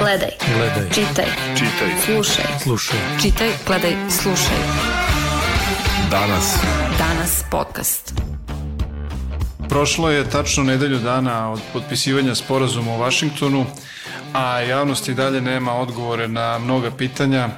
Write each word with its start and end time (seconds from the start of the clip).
Gledaj. 0.00 0.30
Gledaj. 0.56 0.90
Čitaj. 0.90 1.26
Čitaj. 1.54 1.88
Slušaj. 2.04 2.44
Slušaj. 2.62 2.98
Čitaj, 3.22 3.50
gledaj, 3.66 3.96
slušaj. 4.10 4.56
Danas. 6.10 6.56
Danas 6.98 7.44
podcast. 7.50 8.14
Prošlo 9.68 10.10
je 10.10 10.30
tačno 10.30 10.64
nedelju 10.64 10.98
dana 10.98 11.52
od 11.52 11.60
potpisivanja 11.72 12.34
sporazuma 12.34 12.94
u 12.94 12.98
Vašingtonu, 12.98 13.66
a 14.32 14.60
javnost 14.60 15.08
i 15.08 15.14
dalje 15.14 15.40
nema 15.40 15.74
odgovore 15.74 16.28
na 16.28 16.58
mnoga 16.58 16.90
pitanja, 16.90 17.48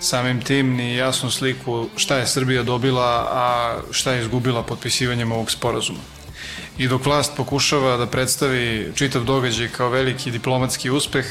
samim 0.00 0.40
tim 0.40 0.76
ni 0.76 0.96
jasnu 0.96 1.30
sliku 1.30 1.88
šta 1.96 2.16
je 2.16 2.26
Srbija 2.26 2.62
dobila, 2.62 3.28
a 3.32 3.74
šta 3.90 4.12
je 4.12 4.20
izgubila 4.20 4.62
potpisivanjem 4.62 5.32
ovog 5.32 5.50
sporazuma. 5.50 6.00
I 6.78 6.88
dok 6.88 7.06
vlast 7.06 7.32
pokušava 7.36 7.96
da 7.96 8.06
predstavi 8.06 8.92
čitav 8.94 9.24
događaj 9.24 9.68
kao 9.68 9.90
veliki 9.90 10.30
diplomatski 10.30 10.90
uspeh, 10.90 11.26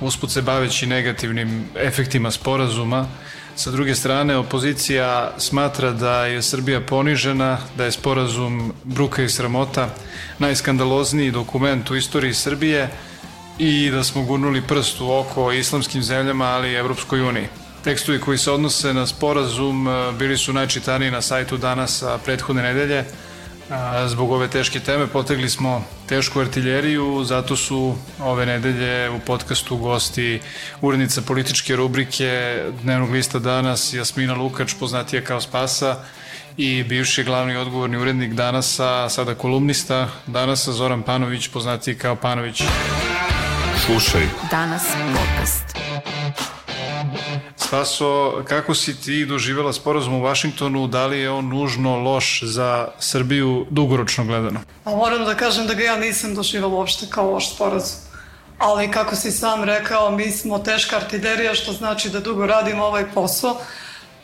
usput 0.00 0.30
se 0.30 0.42
baveći 0.42 0.86
negativnim 0.86 1.64
efektima 1.76 2.30
sporazuma, 2.30 3.06
Sa 3.56 3.70
druge 3.70 3.94
strane, 3.94 4.36
opozicija 4.36 5.34
smatra 5.38 5.90
da 5.92 6.26
je 6.26 6.42
Srbija 6.42 6.80
ponižena, 6.80 7.58
da 7.76 7.84
je 7.84 7.92
sporazum 7.92 8.72
bruka 8.84 9.22
i 9.22 9.28
sramota 9.28 9.88
najskandalozniji 10.38 11.30
dokument 11.30 11.90
u 11.90 11.96
istoriji 11.96 12.34
Srbije 12.34 12.88
i 13.58 13.90
da 13.90 14.04
smo 14.04 14.24
gurnuli 14.24 14.62
prst 14.62 15.00
u 15.00 15.12
oko 15.12 15.52
islamskim 15.52 16.02
zemljama, 16.02 16.44
ali 16.44 16.72
i 16.72 16.74
Evropskoj 16.74 17.20
uniji. 17.20 17.48
Tekstovi 17.84 18.20
koji 18.20 18.38
se 18.38 18.50
odnose 18.50 18.94
na 18.94 19.06
sporazum 19.06 19.88
eh, 19.88 20.12
bili 20.18 20.38
su 20.38 20.52
najčitaniji 20.52 21.10
na 21.10 21.22
sajtu 21.22 21.56
danas 21.56 22.02
a 22.02 22.18
prethodne 22.24 22.62
nedelje, 22.62 23.04
Zbog 24.06 24.32
ove 24.32 24.48
teške 24.48 24.80
teme 24.80 25.06
potegli 25.06 25.50
smo 25.50 25.84
tešku 26.08 26.40
artiljeriju, 26.40 27.24
zato 27.24 27.56
su 27.56 27.94
ove 28.20 28.46
nedelje 28.46 29.10
u 29.10 29.18
podcastu 29.18 29.76
gosti 29.76 30.40
urednica 30.80 31.22
političke 31.22 31.76
rubrike 31.76 32.62
Dnevnog 32.82 33.10
lista 33.10 33.38
danas 33.38 33.92
Jasmina 33.92 34.34
Lukač, 34.34 34.74
poznatija 34.80 35.24
kao 35.24 35.40
Spasa, 35.40 35.96
i 36.56 36.82
bivši 36.82 37.24
glavni 37.24 37.56
odgovorni 37.56 37.96
urednik 37.96 38.32
Danasa, 38.32 39.08
sada 39.08 39.34
kolumnista 39.34 40.08
Danasa, 40.26 40.72
Zoran 40.72 41.02
Panović, 41.02 41.48
poznatiji 41.48 41.94
kao 41.94 42.16
Panović. 42.16 42.62
Slušaj. 43.86 44.22
Danas 44.50 44.82
podcast. 45.12 45.71
Spaso, 47.72 48.42
kako 48.48 48.74
si 48.74 49.00
ti 49.00 49.26
doživjela 49.26 49.72
sporazum 49.72 50.14
u 50.14 50.22
Vašingtonu, 50.22 50.86
da 50.86 51.06
li 51.06 51.20
je 51.20 51.30
on 51.30 51.48
nužno 51.48 51.96
loš 51.96 52.40
za 52.42 52.88
Srbiju 52.98 53.66
dugoročno 53.70 54.24
gledano? 54.24 54.60
A 54.84 54.90
moram 54.90 55.24
da 55.24 55.34
kažem 55.34 55.66
da 55.66 55.74
ga 55.74 55.82
ja 55.82 55.96
nisam 55.96 56.34
doživjela 56.34 56.74
uopšte 56.74 57.06
kao 57.10 57.30
loš 57.30 57.54
sporazum. 57.54 57.98
Ali 58.58 58.90
kako 58.90 59.16
si 59.16 59.30
sam 59.30 59.64
rekao, 59.64 60.10
mi 60.10 60.30
smo 60.30 60.58
teška 60.58 60.96
artiljerija, 60.96 61.54
što 61.54 61.72
znači 61.72 62.10
da 62.10 62.20
dugo 62.20 62.46
radimo 62.46 62.84
ovaj 62.84 63.04
posao. 63.14 63.56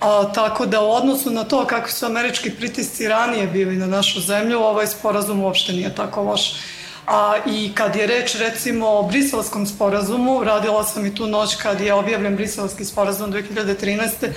A, 0.00 0.32
tako 0.34 0.66
da 0.66 0.80
u 0.80 0.90
odnosu 0.90 1.30
na 1.30 1.44
to 1.44 1.66
kakvi 1.66 1.92
su 1.92 2.06
američki 2.06 2.50
pritisci 2.50 3.08
ranije 3.08 3.46
bili 3.46 3.76
na 3.76 3.86
našu 3.86 4.20
zemlju, 4.20 4.58
ovaj 4.58 4.86
sporazum 4.86 5.40
uopšte 5.40 5.72
nije 5.72 5.94
tako 5.94 6.22
loš. 6.22 6.52
A, 7.10 7.36
I 7.46 7.72
kad 7.74 7.96
je 7.96 8.06
reč 8.06 8.34
recimo 8.34 8.86
o 8.88 9.02
briselskom 9.02 9.66
sporazumu, 9.66 10.44
radila 10.44 10.84
sam 10.84 11.06
i 11.06 11.14
tu 11.14 11.26
noć 11.26 11.56
kad 11.56 11.80
je 11.80 11.94
objavljen 11.94 12.36
briselski 12.36 12.84
sporazum 12.84 13.32
2013. 13.32 14.28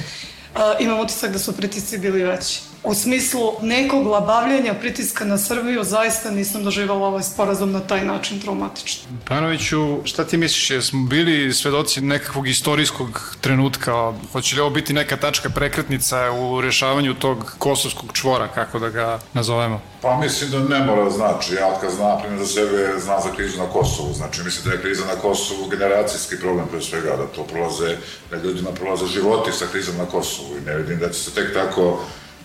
A, 0.56 0.74
imam 0.80 1.00
utisak 1.00 1.32
da 1.32 1.40
su 1.40 1.58
pritisci 1.58 1.98
bili 1.98 2.24
veći. 2.24 2.71
U 2.84 2.94
smislu 2.94 3.54
nekog 3.62 4.08
labavljanja 4.08 4.74
pritiska 4.74 5.26
na 5.26 5.38
Srbiju 5.38 5.84
zaista 5.84 6.32
nisam 6.32 6.64
doživala 6.64 7.08
ovaj 7.08 7.24
sporazum 7.24 7.72
na 7.72 7.80
taj 7.80 8.06
način 8.06 8.40
traumatično. 8.40 9.04
Panoviću, 9.28 10.00
šta 10.04 10.24
ti 10.24 10.38
misliš, 10.38 10.70
jesmo 10.70 11.08
bili 11.08 11.54
svedoci 11.54 12.02
nekakvog 12.02 12.48
istorijskog 12.48 13.36
trenutka, 13.42 14.14
hoće 14.32 14.56
li 14.56 14.62
ovo 14.62 14.70
biti 14.70 14.94
neka 14.94 15.18
tačka 15.18 15.50
prekretnica 15.50 16.32
u 16.32 16.62
rešavanju 16.62 17.14
tog 17.14 17.56
kosovskog 17.58 18.10
čvora, 18.14 18.48
kako 18.48 18.80
da 18.80 18.90
ga 18.90 19.20
nazovemo? 19.34 19.82
Pa 20.02 20.20
mislim 20.20 20.52
da 20.52 20.60
ne 20.60 20.86
mora 20.86 21.10
znači, 21.10 21.54
ja 21.54 21.80
kad 21.82 21.92
znam, 21.92 22.22
primjer 22.22 22.46
za 22.46 22.54
sebe, 22.54 23.00
znam 23.00 23.22
za 23.22 23.36
krizu 23.36 23.58
na 23.58 23.70
Kosovu, 23.70 24.14
znači 24.14 24.44
mislim 24.44 24.66
da 24.66 24.72
je 24.72 24.82
kriza 24.82 25.06
na 25.06 25.22
Kosovu 25.22 25.70
generacijski 25.70 26.36
problem 26.40 26.68
pre 26.72 26.82
svega, 26.82 27.16
da 27.18 27.26
to 27.26 27.44
prolaze, 27.44 27.98
da 28.32 28.38
ljudima 28.38 28.72
prolaze 28.72 29.06
životi 29.06 29.52
sa 29.52 29.66
krizom 29.72 29.98
na 29.98 30.06
Kosovu 30.06 30.58
i 30.58 30.66
ne 30.66 30.78
vidim 30.78 31.00
da 31.00 31.10
će 31.10 31.20
se 31.20 31.32
tek 31.32 31.54
tako 31.54 32.00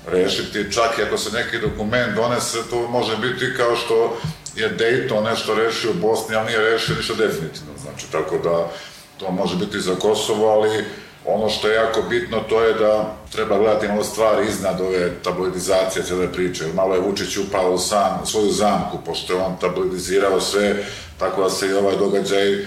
rešiti, 0.06 0.72
čak 0.72 0.98
i 0.98 1.02
ako 1.02 1.18
se 1.18 1.30
neki 1.32 1.58
dokument 1.58 2.14
donese, 2.14 2.58
to 2.70 2.88
može 2.88 3.16
biti 3.16 3.56
kao 3.56 3.76
što 3.76 4.18
je 4.56 4.76
Dayton 4.78 5.24
nešto 5.24 5.54
rešio 5.54 5.90
u 5.90 5.94
Bosni, 5.94 6.36
ali 6.36 6.46
nije 6.46 6.70
rešio 6.70 6.96
ništa 6.96 7.14
definitivno, 7.14 7.72
znači 7.82 8.12
tako 8.12 8.38
da 8.38 8.70
to 9.18 9.30
može 9.30 9.56
biti 9.56 9.80
za 9.80 9.94
Kosovo, 9.94 10.48
ali 10.48 10.84
ono 11.24 11.48
što 11.48 11.68
je 11.68 11.74
jako 11.74 12.02
bitno 12.02 12.40
to 12.48 12.62
je 12.62 12.74
da 12.74 13.16
treba 13.32 13.58
gledati 13.58 13.88
malo 13.88 14.04
stvari 14.04 14.46
iznad 14.48 14.80
ove 14.80 15.10
tabloidizacije 15.22 16.04
cele 16.04 16.32
priče. 16.32 16.64
Malo 16.74 16.94
je 16.94 17.00
Vučić 17.00 17.36
upao 17.36 17.72
u 17.72 17.78
sam, 17.78 18.26
svoju 18.26 18.50
zamku, 18.50 18.98
pošto 19.06 19.32
je 19.32 19.40
on 19.40 19.56
tabloidizirao 19.60 20.40
sve, 20.40 20.84
tako 21.18 21.42
da 21.42 21.50
se 21.50 21.68
i 21.68 21.72
ovaj 21.72 21.96
događaj 21.96 22.64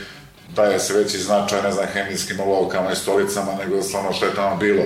daje 0.56 0.80
se 0.80 0.94
veći 0.94 1.18
značaj, 1.18 1.62
ne 1.62 1.72
znam, 1.72 1.86
hemijskim 1.94 2.40
olovkama 2.40 2.92
i 2.92 2.96
stolicama, 2.96 3.52
nego 3.60 3.82
stvarno 3.82 4.14
što 4.14 4.26
je 4.26 4.36
tamo 4.36 4.58
bilo. 4.58 4.84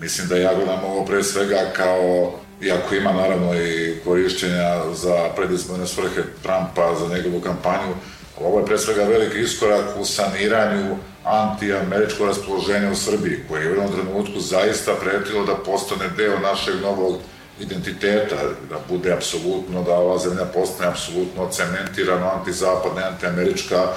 Mislim 0.00 0.28
da 0.28 0.36
ja 0.36 0.54
gledam 0.54 0.84
ovo 0.84 1.04
pre 1.04 1.22
svega 1.22 1.72
kao, 1.76 2.32
iako 2.60 2.94
ima 2.94 3.12
naravno 3.12 3.54
i 3.54 3.94
korišćenja 4.04 4.94
za 4.94 5.28
predizborne 5.36 5.86
svrhe 5.86 6.22
Trumpa, 6.42 6.94
za 6.98 7.14
njegovu 7.14 7.40
kampanju, 7.40 7.94
ali 8.36 8.46
ovo 8.46 8.60
je 8.60 8.66
pre 8.66 8.78
svega 8.78 9.04
veliki 9.04 9.38
iskorak 9.38 9.84
u 10.00 10.04
saniranju 10.04 10.96
anti-američko 11.24 12.26
raspoloženje 12.26 12.90
u 12.90 12.96
Srbiji, 12.96 13.44
koje 13.48 13.62
je 13.62 13.66
u 13.66 13.74
jednom 13.74 13.92
trenutku 13.92 14.40
zaista 14.40 14.94
pretilo 14.94 15.44
da 15.44 15.54
postane 15.54 16.08
deo 16.16 16.38
našeg 16.38 16.74
novog 16.82 17.18
identiteta, 17.60 18.36
da 18.70 18.76
bude 18.88 19.12
apsolutno, 19.12 19.82
da 19.82 19.94
ova 19.94 20.18
zemlja 20.18 20.44
postane 20.44 20.90
apsolutno 20.90 21.48
cementirano 21.50 22.30
antizapadna, 22.30 23.08
antiamerička 23.08 23.88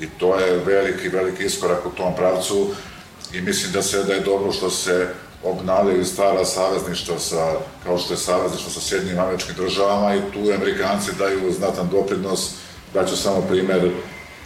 i 0.00 0.08
to 0.18 0.38
je 0.38 0.58
veliki, 0.66 1.08
veliki 1.08 1.44
iskorak 1.44 1.86
u 1.86 1.90
tom 1.90 2.16
pravcu. 2.16 2.70
I 3.32 3.40
mislim 3.40 3.72
da 3.72 3.82
se 3.82 4.02
da 4.02 4.12
je 4.12 4.20
dobro 4.20 4.52
što 4.52 4.70
se 4.70 5.08
obnavljaju 5.44 6.04
stara 6.04 6.44
savezništva 6.44 7.18
sa, 7.18 7.52
kao 7.84 7.98
što 7.98 8.12
je 8.12 8.18
savezništvo 8.18 8.70
sa 8.72 8.80
Sjednjim 8.80 9.18
američkim 9.18 9.54
državama 9.56 10.14
i 10.14 10.32
tu 10.32 10.38
Amerikanci 10.54 11.10
daju 11.18 11.52
znatan 11.52 11.88
doprinos, 11.90 12.50
daću 12.94 13.16
samo 13.16 13.40
primer 13.40 13.90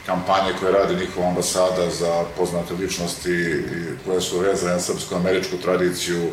kampanje 0.06 0.53
koje 0.60 0.72
radi 0.72 0.97
njihova 0.97 1.28
ambasada 1.28 1.91
za 1.91 2.25
poznate 2.36 2.75
ličnosti 2.75 3.64
koje 4.06 4.20
su 4.20 4.38
vezane 4.38 4.72
na 4.72 4.81
srpsko-američku 4.81 5.56
tradiciju, 5.62 6.31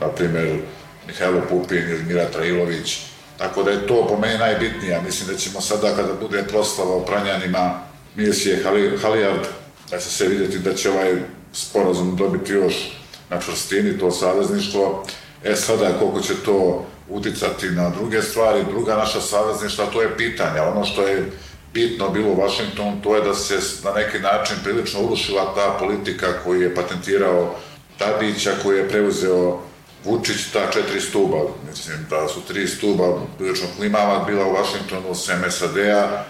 na 0.00 0.08
primer 0.08 0.60
Mihajlo 1.06 1.40
Pupin 1.48 1.88
ili 1.90 2.02
Mira 2.02 2.30
Trailović, 2.30 2.98
tako 3.38 3.62
da 3.62 3.70
je 3.70 3.86
to 3.86 4.06
po 4.08 4.18
meni 4.18 4.38
najbitnije. 4.38 5.00
Mislim 5.06 5.28
da 5.28 5.38
ćemo 5.38 5.60
sada 5.60 5.96
kada 5.96 6.14
bude 6.20 6.42
proslava 6.42 6.94
o 6.94 7.04
pranjanima 7.04 7.80
misije 8.14 8.62
Halijard, 9.02 9.46
da 9.90 9.98
će 9.98 10.08
se 10.10 10.28
vidjeti 10.28 10.58
da 10.58 10.74
će 10.74 10.90
ovaj 10.90 11.14
sporazum 11.52 12.16
dobiti 12.16 12.52
još 12.52 12.97
na 13.30 13.40
čvrstini 13.40 13.98
to 13.98 14.10
savezništvo. 14.10 15.04
E 15.44 15.56
sada 15.56 15.98
koliko 15.98 16.20
će 16.20 16.34
to 16.44 16.86
uticati 17.08 17.70
na 17.70 17.90
druge 17.90 18.22
stvari, 18.22 18.64
druga 18.70 18.96
naša 18.96 19.20
savezništva, 19.20 19.86
to 19.86 20.02
je 20.02 20.16
pitanje. 20.16 20.60
Ono 20.60 20.84
što 20.84 21.02
je 21.02 21.30
bitno 21.74 22.08
bilo 22.08 22.28
u 22.28 22.40
Vašingtonu, 22.40 23.00
to 23.02 23.16
je 23.16 23.22
da 23.22 23.34
se 23.34 23.58
na 23.84 23.92
neki 23.92 24.18
način 24.18 24.56
prilično 24.64 25.00
urušila 25.00 25.54
ta 25.54 25.76
politika 25.78 26.26
koju 26.44 26.62
je 26.62 26.74
patentirao 26.74 27.54
Tadića, 27.98 28.52
koji 28.62 28.78
je 28.78 28.88
preuzeo 28.88 29.60
Vučić 30.04 30.52
ta 30.52 30.70
četiri 30.72 31.00
stuba. 31.00 31.38
Mislim 31.68 32.06
da 32.10 32.28
su 32.28 32.40
tri 32.48 32.68
stuba 32.68 33.04
prilično 33.38 33.66
klimava 33.76 34.24
bila 34.24 34.46
u 34.46 34.52
Vašingtonu 34.52 35.14
sem 35.14 35.42
SAD-a 35.50 36.24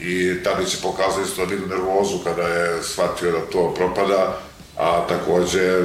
i 0.00 0.42
Tadić 0.44 0.74
je 0.74 0.80
pokazao 0.82 1.22
isto 1.22 1.44
vidu 1.44 1.66
nervozu 1.66 2.18
kada 2.24 2.42
je 2.42 2.82
shvatio 2.82 3.32
da 3.32 3.40
to 3.52 3.74
propada, 3.74 4.38
a 4.78 5.06
takođe 5.08 5.84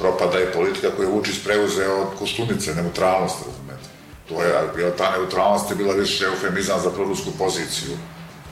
propada 0.00 0.40
i 0.40 0.52
politika 0.52 0.88
koju 0.96 1.08
je 1.08 1.12
Vučić 1.12 1.44
preuzeo 1.44 2.00
od 2.02 2.18
Koštunice, 2.18 2.74
neutralnost, 2.74 3.36
razumete. 3.46 3.88
To 4.28 4.42
je, 4.42 4.52
bila 4.76 4.90
ta 4.90 5.10
neutralnost 5.10 5.70
je 5.70 5.76
bila 5.76 5.94
više 5.94 6.24
eufemizam 6.24 6.80
za 6.80 6.90
prorusku 6.90 7.30
poziciju. 7.38 7.96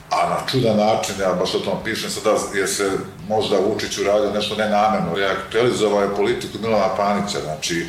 A 0.09 0.29
na 0.29 0.47
čudan 0.51 0.77
način, 0.77 1.15
ja 1.21 1.33
baš 1.33 1.55
o 1.55 1.59
tom 1.59 1.77
pišem 1.83 2.09
sada, 2.09 2.35
je 2.53 2.67
se 2.67 2.91
možda 3.27 3.57
Vučić 3.57 3.97
uradio 3.97 4.31
nešto 4.31 4.55
nenameno, 4.55 5.15
reaktualizovao 5.15 6.01
je 6.01 6.15
politiku 6.15 6.57
Milana 6.61 6.95
Panića, 6.97 7.39
znači 7.43 7.87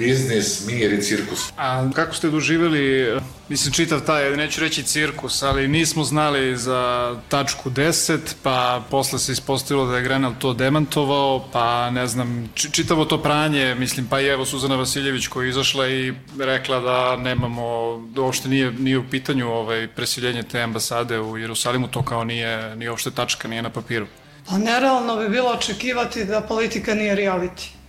biznis, 0.00 0.66
mir 0.66 0.92
i 0.92 1.02
cirkus. 1.02 1.52
A 1.56 1.90
kako 1.94 2.14
ste 2.14 2.30
doživjeli, 2.30 3.14
mislim 3.48 3.72
čitav 3.72 4.00
taj, 4.00 4.36
neću 4.36 4.60
reći 4.60 4.82
cirkus, 4.82 5.42
ali 5.42 5.68
nismo 5.68 6.04
znali 6.04 6.56
za 6.56 7.14
tačku 7.28 7.70
10, 7.70 8.18
pa 8.42 8.82
posle 8.90 9.18
se 9.18 9.32
ispostavilo 9.32 9.86
da 9.86 9.96
je 9.96 10.02
Grenal 10.02 10.32
to 10.38 10.54
demantovao, 10.54 11.44
pa 11.52 11.90
ne 11.90 12.06
znam, 12.06 12.48
čitavo 12.54 13.04
to 13.04 13.22
pranje, 13.22 13.74
mislim, 13.74 14.06
pa 14.06 14.20
i 14.20 14.26
evo 14.26 14.44
Suzana 14.44 14.76
Vasiljević 14.76 15.26
koja 15.26 15.44
je 15.44 15.50
izašla 15.50 15.88
i 15.88 16.14
rekla 16.38 16.80
da 16.80 17.16
nemamo, 17.16 17.98
da 18.14 18.22
uopšte 18.22 18.48
nije, 18.48 18.72
nije 18.72 18.98
u 18.98 19.08
pitanju 19.10 19.48
ovaj, 19.48 19.88
presiljenje 19.88 20.42
te 20.42 20.62
ambasade 20.62 21.20
u 21.20 21.38
Jerusalimu, 21.38 21.88
to 21.88 22.02
kao 22.02 22.24
nije, 22.24 22.76
nije 22.76 22.90
uopšte 22.90 23.10
tačka, 23.10 23.48
nije 23.48 23.62
na 23.62 23.70
papiru. 23.70 24.06
Pa 24.48 24.58
nerealno 24.58 25.16
bi 25.16 25.28
bilo 25.28 25.50
očekivati 25.50 26.24
da 26.24 26.40
politika 26.40 26.94
nije 26.94 27.16
reality. 27.16 27.79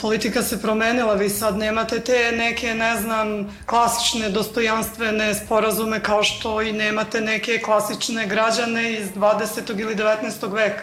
Politika 0.00 0.42
se 0.42 0.62
promenila, 0.62 1.14
vi 1.14 1.28
sad 1.30 1.58
nemate 1.58 2.00
te 2.00 2.32
neke, 2.36 2.74
ne 2.74 2.96
znam, 2.96 3.56
klasične, 3.66 4.28
dostojanstvene 4.28 5.34
sporazume 5.34 6.00
kao 6.02 6.22
što 6.22 6.62
i 6.62 6.72
nemate 6.72 7.20
neke 7.20 7.58
klasične 7.58 8.26
građane 8.26 8.92
iz 8.92 9.08
20. 9.16 9.80
ili 9.80 9.96
19. 9.96 10.52
veka. 10.52 10.82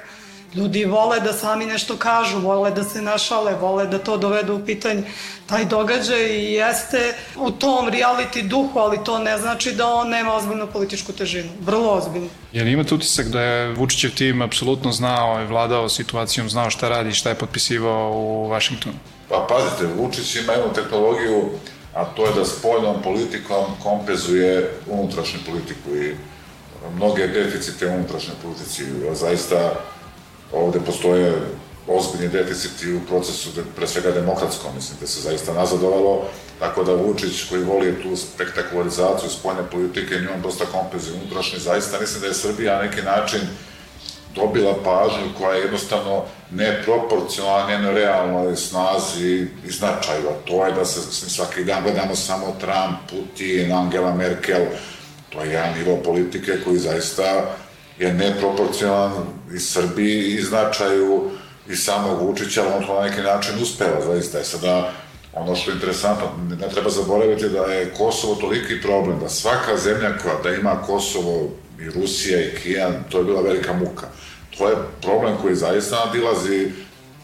Ljudi 0.55 0.85
vole 0.85 1.19
da 1.19 1.33
sami 1.33 1.65
nešto 1.65 1.97
kažu, 1.97 2.39
vole 2.39 2.71
da 2.71 2.83
se 2.83 3.01
našale, 3.01 3.55
vole 3.55 3.85
da 3.87 3.99
to 3.99 4.17
dovedu 4.17 4.55
u 4.55 4.65
pitanje. 4.65 5.03
Taj 5.45 5.65
događaj 5.65 6.21
i 6.21 6.53
jeste 6.53 7.13
u 7.37 7.51
tom 7.51 7.89
reality 7.89 8.47
duhu, 8.47 8.79
ali 8.79 9.03
to 9.03 9.19
ne 9.19 9.37
znači 9.37 9.71
da 9.71 9.87
on 9.87 10.09
nema 10.09 10.33
ozbiljnu 10.33 10.67
političku 10.67 11.13
težinu. 11.13 11.49
Vrlo 11.61 11.91
ozbiljnu. 11.91 12.29
Jel 12.53 12.67
imate 12.67 12.95
utisak 12.95 13.27
da 13.27 13.41
je 13.41 13.73
Vučićev 13.73 14.11
tim 14.15 14.41
apsolutno 14.41 14.91
znao 14.91 15.41
i 15.41 15.45
vladao 15.45 15.89
situacijom, 15.89 16.49
znao 16.49 16.69
šta 16.69 16.89
radi 16.89 17.09
i 17.09 17.13
šta 17.13 17.29
je 17.29 17.35
potpisivao 17.35 18.11
u 18.13 18.47
Vašingtonu? 18.47 18.95
Pa 19.29 19.45
pazite, 19.49 19.93
Vučić 19.97 20.35
ima 20.35 20.53
jednu 20.53 20.73
tehnologiju, 20.73 21.49
a 21.95 22.05
to 22.05 22.25
je 22.25 22.33
da 22.33 22.45
spoljnom 22.45 23.01
politikom 23.03 23.65
kompenzuje 23.83 24.71
unutrašnju 24.87 25.39
politiku 25.45 25.95
i 25.95 26.15
mnoge 26.95 27.27
deficite 27.27 27.87
u 27.87 27.93
unutrašnjoj 27.93 28.35
politici. 28.43 28.83
Zaista 29.13 29.73
ovde 30.51 30.79
postoje 30.85 31.33
ozbiljni 31.87 32.27
deficiti 32.27 32.93
u 32.93 32.99
procesu, 33.07 33.49
pre 33.75 33.87
svega 33.87 34.11
demokratskom, 34.11 34.75
mislim 34.75 34.97
da 35.01 35.07
se 35.07 35.21
zaista 35.21 35.53
nazadovalo, 35.53 36.25
tako 36.59 36.83
da 36.83 36.93
Vučić 36.93 37.49
koji 37.49 37.63
voli 37.63 38.03
tu 38.03 38.15
spektakularizaciju 38.15 39.29
spoljne 39.29 39.63
politike, 39.71 40.15
njom 40.15 40.41
dosta 40.41 40.65
kompenzuje 40.65 41.19
unutrašnje, 41.21 41.59
zaista 41.59 41.99
mislim 41.99 42.21
da 42.21 42.27
je 42.27 42.33
Srbija 42.33 42.75
na 42.75 42.81
neki 42.81 43.01
način 43.01 43.41
dobila 44.35 44.75
pažnju 44.83 45.33
koja 45.37 45.55
je 45.55 45.61
jednostavno 45.61 46.23
neproporcionalna 46.51 47.69
njenoj 47.69 47.93
realnoj 47.93 48.55
snazi 48.55 49.47
i 49.67 49.71
značaju, 49.71 50.29
a 50.29 50.47
to 50.47 50.65
je 50.65 50.71
da 50.71 50.85
se 50.85 51.29
svaki 51.29 51.63
dan 51.63 51.83
gledamo 51.83 52.15
samo 52.15 52.55
Trump, 52.59 52.97
Putin, 53.09 53.73
Angela 53.73 54.15
Merkel, 54.15 54.65
to 55.29 55.41
je 55.41 55.49
jedan 55.49 55.77
nivo 55.77 55.97
politike 56.03 56.51
koji 56.65 56.77
zaista 56.77 57.55
je 57.99 58.13
neproporcionalan 58.13 59.25
i 59.55 59.59
Srbiji 59.59 60.35
i 60.35 60.41
značaju 60.41 61.29
i 61.69 61.75
samog 61.75 62.21
Vučića, 62.21 62.61
ali 62.61 62.73
on 62.73 62.87
to 62.87 63.01
na 63.01 63.09
neki 63.09 63.21
način 63.21 63.61
uspeva, 63.61 64.05
zaista 64.05 64.37
je 64.37 64.43
sada 64.43 64.91
ono 65.33 65.55
što 65.55 65.71
je 65.71 65.75
interesantno, 65.75 66.27
ne 66.59 66.69
treba 66.69 66.89
zaboraviti 66.89 67.49
da 67.49 67.65
je 67.65 67.93
Kosovo 67.97 68.35
toliki 68.35 68.81
problem, 68.81 69.19
da 69.19 69.29
svaka 69.29 69.77
zemlja 69.77 70.17
koja 70.17 70.35
da 70.43 70.49
ima 70.49 70.81
Kosovo 70.85 71.49
i 71.79 71.89
Rusija 71.89 72.41
i 72.41 72.55
Kina, 72.63 72.89
to 73.09 73.17
je 73.17 73.23
bila 73.23 73.41
velika 73.41 73.73
muka. 73.73 74.07
To 74.57 74.69
je 74.69 74.75
problem 75.01 75.37
koji 75.41 75.55
zaista 75.55 76.05
nadilazi 76.05 76.71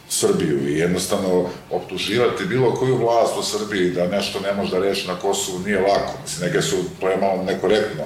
Srbiju 0.09 0.69
i 0.69 0.77
jednostavno 0.77 1.49
optuživati 1.71 2.45
bilo 2.45 2.75
koju 2.75 2.97
vlast 2.97 3.37
u 3.37 3.43
Srbiji 3.43 3.91
da 3.91 4.07
nešto 4.07 4.39
ne 4.39 4.53
može 4.53 4.71
da 4.71 4.79
reši 4.79 5.07
na 5.07 5.15
Kosovu 5.15 5.59
nije 5.59 5.79
lako. 5.79 6.13
Mislim, 6.23 6.47
neke 6.47 6.61
su, 6.61 6.75
to 6.99 7.09
je 7.09 7.17
malo 7.17 7.43
nekorektno 7.43 8.03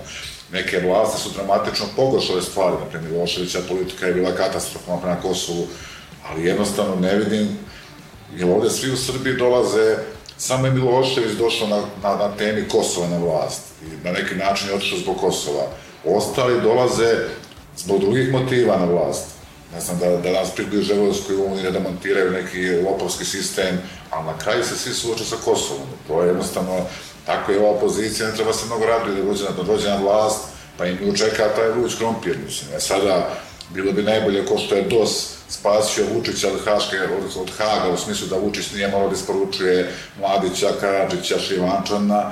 neke 0.52 0.80
vlasti 0.80 1.22
su 1.22 1.30
dramatično 1.30 1.86
pogoršale 1.96 2.42
stvari, 2.42 2.76
na 2.80 2.86
primjer 2.86 3.12
Miloševića 3.12 3.60
politika 3.70 4.06
je 4.06 4.14
bila 4.14 4.36
katastrofalna 4.36 5.02
prema 5.02 5.22
Kosovu, 5.22 5.68
ali 6.30 6.46
jednostavno 6.46 6.96
ne 6.96 7.16
vidim, 7.16 7.58
jer 8.36 8.50
ovde 8.50 8.70
svi 8.70 8.92
u 8.92 8.98
Srbiji 8.98 9.34
dolaze, 9.34 9.96
samo 10.38 10.66
je 10.66 10.74
Milošević 10.74 11.32
došao 11.32 11.68
na, 11.68 11.82
na, 12.04 12.16
na 12.16 12.38
temi 12.38 12.68
Kosova 12.68 13.08
na 13.08 13.18
vlast 13.18 13.62
i 13.82 14.06
na 14.06 14.12
neki 14.12 14.36
način 14.36 14.68
je 14.68 14.76
otišao 14.76 15.00
zbog 15.00 15.18
Kosova. 15.18 15.68
Ostali 16.06 16.62
dolaze 16.62 17.16
zbog 17.78 18.00
drugih 18.00 18.32
motiva 18.32 18.78
na 18.78 18.86
vlast. 18.86 19.26
Ne 19.74 19.82
znam, 19.82 20.00
da, 20.00 20.18
da 20.18 20.32
nas 20.32 20.56
približe 20.56 20.94
Evropskoj 20.94 21.36
uniji, 21.36 21.72
da 21.72 21.80
montiraju 21.80 22.32
neki 22.32 22.72
lopovski 22.86 23.26
sistem, 23.26 23.82
ali 24.10 24.26
na 24.26 24.38
kraju 24.38 24.64
se 24.64 24.78
svi 24.78 24.94
suoče 24.94 25.26
sa 25.26 25.36
Kosovom. 25.46 25.88
To 26.08 26.22
je 26.22 26.28
jednostavno 26.28 26.86
Tako 27.30 27.52
je 27.52 27.60
ova 27.60 27.70
opozicija, 27.70 28.30
ne 28.30 28.36
treba 28.36 28.54
se 28.54 28.66
mnogo 28.66 28.86
raditi 28.86 29.22
da 29.22 29.24
dođe 29.24 29.44
na, 29.44 29.64
dođe 29.64 29.90
na 29.90 29.96
vlast, 29.96 30.40
pa 30.78 30.86
im 30.86 30.98
učeka 31.10 31.50
taj 31.56 31.70
vruć 31.70 31.96
krompir, 31.96 32.38
mislim. 32.46 32.76
E 32.76 32.80
sada, 32.80 33.30
bilo 33.74 33.92
bi 33.92 34.04
najbolje 34.04 34.46
ko 34.46 34.58
što 34.58 34.76
je 34.76 34.82
DOS 34.82 35.30
spasio 35.50 36.06
Vučića 36.14 36.48
od 36.48 36.66
Haške, 36.66 36.98
od, 36.98 37.42
od 37.42 37.52
Haga, 37.58 37.94
u 37.94 37.98
smislu 37.98 38.28
da 38.28 38.36
Vučić 38.36 38.72
nije 38.72 38.88
morao 38.88 39.10
da 39.10 39.16
isporučuje 39.16 39.94
Mladića, 40.20 40.70
Karadžića, 40.82 41.40
Šivančana, 41.40 42.32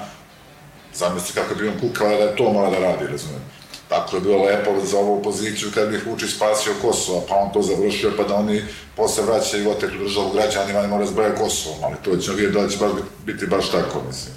zamisli 0.93 1.33
kako 1.35 1.55
bi 1.55 1.67
on 1.67 1.79
kukala 1.79 2.17
da 2.17 2.23
je 2.23 2.35
to 2.35 2.53
mora 2.53 2.69
da 2.69 2.79
radi, 2.79 3.07
razumijem. 3.11 3.43
Tako 3.89 4.15
je 4.15 4.21
bilo 4.21 4.43
lepo 4.43 4.71
za 4.85 4.97
ovu 4.97 5.19
opoziciju 5.19 5.69
kad 5.73 5.89
bih 5.89 6.07
Vučić 6.07 6.35
spasio 6.35 6.73
Kosovo, 6.81 7.25
pa 7.29 7.35
on 7.35 7.51
to 7.53 7.61
završio, 7.61 8.11
pa 8.17 8.23
da 8.23 8.35
oni 8.35 8.61
posle 8.95 9.23
vraćaju 9.23 9.71
otetu 9.71 9.97
državu 9.97 10.31
građanima 10.33 10.81
ne 10.81 10.87
mora 10.87 11.05
da 11.05 11.11
zbroje 11.11 11.35
Kosovo, 11.35 11.75
ali 11.83 11.95
to 12.03 12.17
ćemo 12.17 12.37
da 12.37 12.69
će 12.69 12.77
baš 12.77 12.91
biti, 12.93 13.07
biti 13.25 13.47
baš 13.47 13.71
tako, 13.71 14.01
mislim. 14.07 14.36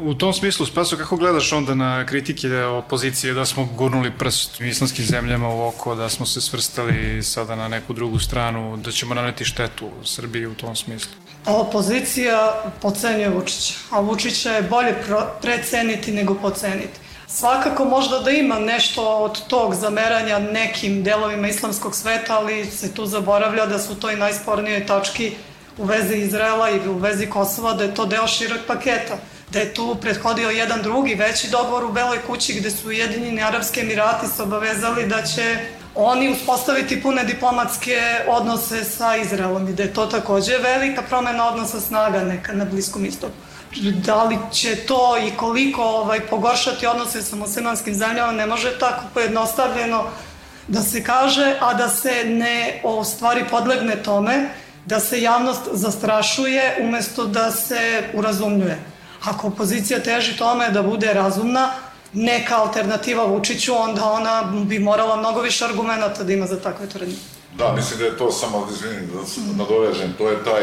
U 0.00 0.14
tom 0.14 0.32
smislu, 0.32 0.66
Spaso, 0.66 0.96
kako 0.96 1.16
gledaš 1.16 1.52
onda 1.52 1.74
na 1.74 2.06
kritike 2.06 2.62
opozicije 2.64 3.34
da 3.34 3.46
smo 3.46 3.68
gurnuli 3.76 4.10
prst 4.10 4.60
islamskim 4.60 5.04
zemljama 5.04 5.48
u 5.48 5.68
oko, 5.68 5.94
da 5.94 6.08
smo 6.08 6.26
se 6.26 6.40
svrstali 6.40 7.22
sada 7.22 7.56
na 7.56 7.68
neku 7.68 7.92
drugu 7.92 8.18
stranu, 8.18 8.76
da 8.76 8.92
ćemo 8.92 9.14
naneti 9.14 9.44
štetu 9.44 9.90
Srbiji 10.04 10.46
u 10.46 10.54
tom 10.54 10.76
smislu? 10.76 11.12
Opozicija 11.46 12.62
pocenjuje 12.82 13.28
Vučića, 13.28 13.74
a 13.90 14.00
Vučića 14.00 14.50
je 14.50 14.62
bolje 14.62 14.94
preceniti 15.42 16.12
nego 16.12 16.34
poceniti. 16.34 17.00
Svakako 17.28 17.84
možda 17.84 18.18
da 18.18 18.30
ima 18.30 18.58
nešto 18.58 19.16
od 19.16 19.46
tog 19.46 19.74
zameranja 19.74 20.38
nekim 20.38 21.02
delovima 21.02 21.48
islamskog 21.48 21.94
sveta, 21.96 22.38
ali 22.38 22.66
se 22.66 22.94
tu 22.94 23.06
zaboravlja 23.06 23.66
da 23.66 23.78
su 23.78 23.94
to 23.94 24.10
i 24.10 24.16
najspornije 24.16 24.86
tački 24.86 25.32
u 25.78 25.84
vezi 25.84 26.16
Izraela 26.16 26.70
i 26.70 26.88
u 26.88 26.98
vezi 26.98 27.26
Kosova, 27.26 27.74
da 27.74 27.84
je 27.84 27.94
to 27.94 28.06
deo 28.06 28.26
šireg 28.26 28.60
paketa 28.66 29.18
da 29.52 29.58
je 29.58 29.74
tu 29.74 29.96
prethodio 30.00 30.50
jedan 30.50 30.82
drugi 30.82 31.14
veći 31.14 31.50
dogovor 31.50 31.84
u 31.84 31.92
Beloj 31.92 32.18
kući 32.26 32.54
gde 32.54 32.70
su 32.70 32.88
Ujedinjeni 32.88 33.42
Arabski 33.42 33.80
Emirati 33.80 34.26
se 34.26 34.42
obavezali 34.42 35.06
da 35.06 35.22
će 35.22 35.56
oni 35.94 36.32
uspostaviti 36.32 37.02
pune 37.02 37.24
diplomatske 37.24 38.00
odnose 38.28 38.84
sa 38.84 39.16
Izraelom 39.16 39.68
i 39.68 39.72
da 39.72 39.82
je 39.82 39.92
to 39.92 40.06
takođe 40.06 40.58
velika 40.58 41.02
promena 41.02 41.48
odnosa 41.48 41.80
snaga 41.80 42.20
neka 42.20 42.52
na 42.52 42.64
Bliskom 42.64 43.04
istoku. 43.04 43.32
Da 43.82 44.24
li 44.24 44.38
će 44.52 44.76
to 44.76 45.18
i 45.18 45.30
koliko 45.36 45.82
ovaj, 45.82 46.20
pogoršati 46.20 46.86
odnose 46.86 47.22
sa 47.22 47.36
muslimanskim 47.36 47.94
zemljama 47.94 48.32
ne 48.32 48.46
može 48.46 48.78
tako 48.78 49.04
pojednostavljeno 49.14 50.04
da 50.68 50.82
se 50.82 51.04
kaže, 51.04 51.56
a 51.60 51.74
da 51.74 51.88
se 51.88 52.24
ne 52.24 52.80
o 52.84 53.04
stvari 53.04 53.44
podlegne 53.50 54.02
tome 54.02 54.48
da 54.86 55.00
se 55.00 55.22
javnost 55.22 55.60
zastrašuje 55.72 56.76
umesto 56.80 57.24
da 57.26 57.50
se 57.50 58.02
urazumljuje. 58.14 58.91
Ako 59.24 59.46
opozicija 59.46 60.02
teži 60.02 60.36
tome 60.36 60.70
da 60.70 60.82
bude 60.82 61.12
razumna, 61.12 61.70
neka 62.12 62.56
alternativa 62.56 63.24
Vučiću, 63.24 63.72
onda 63.76 64.04
ona 64.04 64.42
bi 64.66 64.78
morala 64.78 65.16
mnogo 65.16 65.40
više 65.40 65.64
argumenta 65.64 66.24
da 66.24 66.32
ima 66.32 66.46
za 66.46 66.60
takve 66.60 66.88
tvrdnje. 66.88 67.14
Da, 67.56 67.72
mislim 67.72 67.98
da 67.98 68.04
je 68.04 68.18
to 68.18 68.32
samo, 68.32 68.68
izvinim, 68.72 69.10
da 69.14 69.26
se 69.26 69.40
nadovežem, 69.40 70.14
to 70.18 70.28
je 70.28 70.44
taj, 70.44 70.62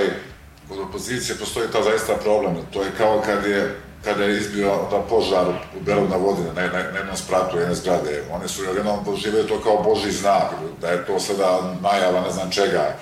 kod 0.69 0.79
opozicije 0.79 1.37
postoji 1.37 1.67
ta 1.71 1.83
zaista 1.83 2.13
problem, 2.15 2.55
to 2.73 2.81
je 2.81 2.91
kao 2.97 3.21
kad 3.25 3.45
je 3.45 3.75
kada 4.03 4.23
je 4.23 4.37
izbio 4.37 4.71
da 4.91 4.99
požar 5.09 5.47
u 5.47 5.83
Beru 5.83 6.07
na 6.07 6.15
vodi 6.15 6.41
na, 6.55 6.61
na, 6.61 6.91
na 6.91 6.97
jednom 6.97 7.17
spratu 7.17 7.57
jedne 7.57 7.75
zgrade, 7.75 8.23
oni 8.31 8.47
su 8.47 8.63
jednom 8.63 9.03
doživjeli 9.05 9.47
to 9.47 9.61
kao 9.61 9.83
Boži 9.83 10.11
znak, 10.11 10.51
da 10.81 10.87
je 10.87 11.05
to 11.05 11.19
sada 11.19 11.75
najava 11.81 12.21
ne 12.21 12.31
znam 12.31 12.51
čega. 12.51 12.95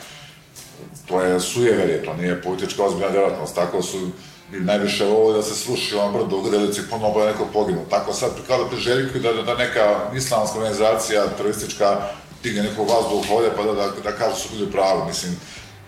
To 1.07 1.21
je 1.21 1.39
sujeverje, 1.39 2.03
to 2.03 2.13
nije 2.13 2.41
politička 2.41 2.83
ozbiljna 2.83 3.09
djelatnost, 3.09 3.55
tako 3.55 3.81
su 3.81 4.09
bi 4.51 4.59
najviše 4.59 5.05
ovo 5.05 5.33
da 5.33 5.41
se 5.43 5.55
sluši 5.55 5.95
on 5.95 6.13
brdo 6.13 6.37
u 6.37 6.41
Gdelici, 6.41 6.81
ponovo 6.89 7.21
je 7.21 7.31
neko 7.31 7.47
poginuo. 7.53 7.85
Tako 7.89 8.13
sad, 8.13 8.31
kao 8.47 8.63
da 8.63 8.69
priželjkuju 8.69 9.21
da, 9.21 9.33
da 9.33 9.55
neka 9.55 9.95
islamska 10.15 10.57
organizacija 10.57 11.27
teroristička 11.37 11.97
digne 12.43 12.63
nekog 12.63 12.87
vazduha 12.89 13.33
ovde 13.33 13.49
pa 13.55 13.63
da, 13.63 13.73
da, 13.73 13.87
da 14.03 14.11
kažu 14.11 14.35
su 14.35 14.49
bili 14.55 14.71
pravi. 14.71 15.01
Mislim, 15.07 15.39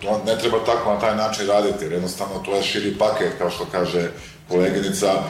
to 0.02 0.22
ne 0.26 0.38
treba 0.38 0.64
tako 0.64 0.94
na 0.94 1.00
taj 1.00 1.16
način 1.16 1.46
raditi, 1.46 1.84
jer 1.84 1.92
jednostavno 1.92 2.38
to 2.38 2.56
je 2.56 2.62
širi 2.62 2.98
paket, 2.98 3.32
kao 3.38 3.50
što 3.50 3.66
kaže 3.72 4.10
koleginica, 4.48 5.22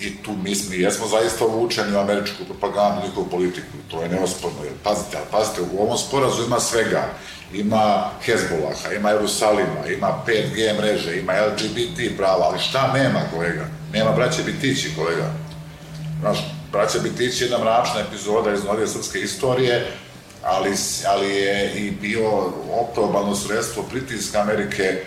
i 0.00 0.22
tu 0.22 0.32
mi, 0.32 0.54
mi 0.70 0.76
jesmo 0.76 1.06
zaista 1.06 1.46
uvučeni 1.46 1.96
u 1.96 1.98
američku 1.98 2.44
propagandu, 2.44 3.06
njihovu 3.06 3.26
politiku, 3.30 3.76
to 3.90 4.02
je 4.02 4.08
neosporno, 4.08 4.64
jer 4.64 4.72
pazite, 4.82 5.16
ali 5.16 5.26
pazite, 5.30 5.60
u 5.72 5.82
ovom 5.82 5.98
sporazu 5.98 6.44
ima 6.44 6.60
svega, 6.60 7.04
ima 7.54 8.10
Hezbolaha, 8.24 8.92
ima 8.96 9.10
Jerusalima, 9.10 9.86
ima 9.96 10.22
5G 10.26 10.78
mreže, 10.78 11.18
ima 11.18 11.32
LGBT 11.32 12.16
prava, 12.16 12.44
ali 12.44 12.58
šta 12.58 12.92
nema, 12.92 13.20
kolega? 13.34 13.66
Nema 13.92 14.12
braće 14.12 14.42
Bitići, 14.42 14.94
kolega. 14.96 15.30
Znaš, 16.20 16.38
braća 16.72 16.98
Bitići 16.98 17.44
je 17.44 17.46
jedna 17.46 17.58
mračna 17.58 18.00
epizoda 18.00 18.52
iz 18.52 18.64
novije 18.64 18.86
srpske 18.86 19.20
istorije, 19.20 19.86
ali, 20.42 20.70
ali 21.06 21.36
je 21.36 21.72
i 21.74 21.90
bio 21.90 22.28
oprobalno 22.70 23.36
sredstvo 23.36 23.82
pritiska 23.82 24.40
Amerike, 24.40 25.02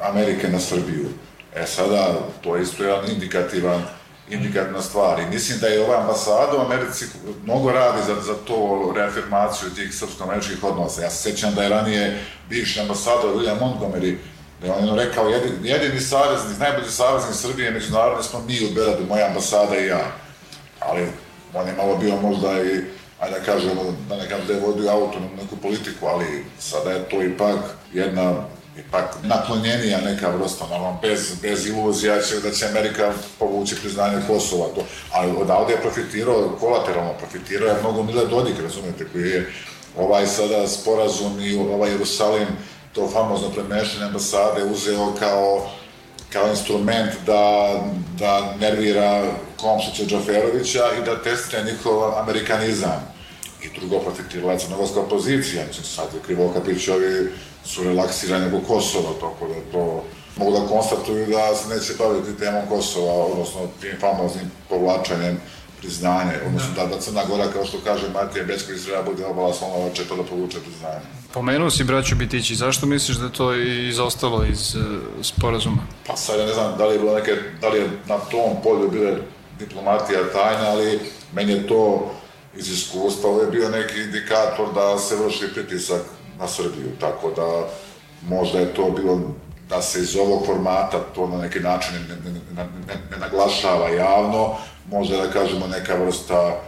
Amerike 0.00 0.48
na 0.48 0.60
Srbiju. 0.60 1.08
E 1.56 1.66
sada, 1.66 2.18
to 2.40 2.56
je 2.56 2.62
isto 2.62 2.84
jedan 2.84 3.10
indikativan 3.10 3.82
indikativna 4.28 4.82
stvar. 4.82 5.20
I 5.20 5.26
mislim 5.26 5.58
da 5.58 5.66
je 5.66 5.84
ova 5.84 6.00
ambasada 6.00 6.56
u 6.58 6.60
Americi 6.60 7.04
mnogo 7.44 7.72
radi 7.72 8.02
za, 8.06 8.20
za 8.20 8.34
to 8.34 8.92
reafirmaciju 8.96 9.70
tih 9.70 9.94
srpsko-američkih 9.94 10.64
odnosa. 10.64 11.02
Ja 11.02 11.10
se 11.10 11.22
sjećam 11.22 11.54
da 11.54 11.62
je 11.62 11.68
ranije 11.68 12.24
bivši 12.48 12.80
ambasador 12.80 13.36
William 13.36 13.58
Montgomery 13.60 14.16
da 14.60 14.66
je 14.66 14.72
on 14.72 14.98
rekao 14.98 15.28
jedini, 15.28 15.68
jedini 15.68 16.00
saveznik, 16.00 16.58
najbolji 16.58 16.90
saveznik 16.90 17.34
Srbije 17.34 17.70
međunarodni 17.70 18.24
smo 18.24 18.40
mi 18.40 18.66
u 18.66 18.74
Beladu, 18.74 19.06
moja 19.08 19.26
ambasada 19.26 19.78
i 19.78 19.86
ja. 19.86 20.12
Ali 20.80 21.06
on 21.54 21.66
je 21.66 21.74
malo 21.76 21.96
bio 21.96 22.16
možda 22.16 22.62
i 22.62 22.80
ajde 23.20 23.38
da 23.38 23.44
kažemo, 23.44 23.94
da 24.08 24.16
ne 24.16 24.28
da 24.46 24.52
je 24.52 24.60
vodio 24.60 24.90
autonomnu 24.90 25.36
neku 25.42 25.56
politiku, 25.56 26.06
ali 26.06 26.44
sada 26.58 26.90
je 26.90 27.08
to 27.08 27.22
ipak 27.22 27.58
jedna 27.92 28.34
ipak 28.78 29.04
naklonjenija 29.22 30.00
neka 30.00 30.28
vrsta, 30.28 30.64
naravno, 30.70 30.98
bez, 31.02 31.34
bez 31.42 31.66
iluzija 31.66 32.22
će, 32.22 32.40
da 32.40 32.50
će 32.50 32.66
Amerika 32.66 33.12
povući 33.38 33.76
priznanje 33.76 34.22
Kosova, 34.26 34.66
to, 34.74 34.82
ali 35.12 35.32
odavde 35.36 35.72
je 35.72 35.80
profitirao, 35.80 36.56
kolateralno 36.60 37.12
profitirao 37.18 37.68
je 37.68 37.80
mnogo 37.80 38.02
Mile 38.02 38.26
Dodik, 38.26 38.60
razumete, 38.62 39.06
koji 39.12 39.30
je 39.30 39.52
ovaj 39.96 40.26
sada 40.26 40.68
sporazum 40.68 41.40
i 41.40 41.56
ovaj 41.56 41.90
Jerusalim, 41.90 42.46
to 42.92 43.08
famozno 43.12 43.48
premešanje 43.50 44.04
ambasade 44.04 44.64
uzeo 44.64 45.14
kao 45.18 45.70
kao 46.32 46.48
instrument 46.48 47.10
da, 47.26 47.74
da 48.18 48.54
nervira 48.60 49.22
Komšića 49.56 50.04
Džaferovića 50.04 50.84
i 50.98 51.04
da 51.04 51.22
testira 51.22 51.62
njihov 51.62 52.18
amerikanizam. 52.18 53.12
I 53.64 53.80
drugo 53.80 53.98
profitirala 53.98 54.52
je 54.52 54.58
crnogorska 54.58 55.00
opozicija, 55.00 55.64
mislim 55.66 55.84
sad 55.84 56.14
je 56.14 56.20
krivo 56.26 56.52
Kapićovi 56.54 57.32
su 57.64 57.84
relaksirani 57.84 58.44
nego 58.44 58.60
Kosova, 58.60 59.12
tako 59.20 59.48
da 59.48 59.72
to 59.72 60.04
mogu 60.36 60.52
da 60.52 60.66
konstatuju 60.66 61.26
da 61.26 61.56
se 61.56 61.68
neće 61.74 61.92
baviti 61.98 62.38
temom 62.38 62.62
Kosova, 62.68 63.12
odnosno 63.12 63.60
tim 63.80 64.00
famoznim 64.00 64.50
povlačanjem 64.68 65.40
priznanje, 65.82 66.32
odnosno 66.46 66.74
da, 66.76 66.86
da 66.86 67.00
Crna 67.00 67.24
Gora, 67.24 67.52
kao 67.52 67.64
što 67.64 67.78
kaže 67.84 68.08
Matija 68.08 68.44
Bečković, 68.44 68.82
treba 68.82 69.02
bude 69.02 69.26
obala 69.26 69.54
slonova 69.54 69.90
četo 69.94 70.16
da 70.16 70.22
povuče 70.22 70.58
priznanje. 70.60 71.06
Pomenuo 71.34 71.70
si 71.70 71.84
braću 71.84 72.16
Bitići, 72.16 72.54
zašto 72.54 72.86
misliš 72.86 73.16
da 73.16 73.24
je 73.24 73.32
to 73.32 73.54
izostalo 73.88 74.44
iz 74.44 74.74
uh, 74.74 74.82
sporazuma? 75.22 75.82
Pa 76.06 76.16
sad 76.16 76.40
ja 76.40 76.46
ne 76.46 76.52
znam 76.52 76.78
da 76.78 76.86
li 76.86 76.94
je 76.94 76.98
bilo 76.98 77.14
neke, 77.14 77.32
da 77.60 77.68
li 77.68 77.78
je 77.78 77.88
na 78.06 78.18
tom 78.18 78.62
polju 78.62 78.90
bile 78.90 79.16
diplomatija 79.58 80.20
tajna, 80.32 80.70
ali 80.70 81.00
meni 81.32 81.52
je 81.52 81.66
to 81.66 82.12
iz 82.56 82.68
iskustva, 82.68 83.30
ovo 83.30 83.40
je 83.40 83.50
bio 83.50 83.68
neki 83.68 84.00
indikator 84.00 84.72
da 84.74 84.98
se 84.98 85.16
vrši 85.16 85.54
pritisak 85.54 86.02
na 86.38 86.48
Srbiju, 86.48 86.88
tako 87.00 87.30
da 87.30 87.68
možda 88.28 88.58
je 88.58 88.74
to 88.74 88.90
bilo 88.90 89.20
da 89.68 89.82
se 89.82 90.00
iz 90.00 90.16
ovog 90.16 90.46
formata 90.46 90.98
to 91.14 91.26
na 91.26 91.38
neki 91.38 91.60
način 91.60 91.94
ne, 91.94 92.16
ne, 92.30 92.30
ne, 92.30 92.64
ne, 92.86 92.94
ne 93.10 93.16
naglašava 93.16 93.88
javno, 93.88 94.54
možda 94.90 95.16
da 95.16 95.30
kažemo 95.30 95.66
neka 95.66 95.94
vrsta 95.94 96.60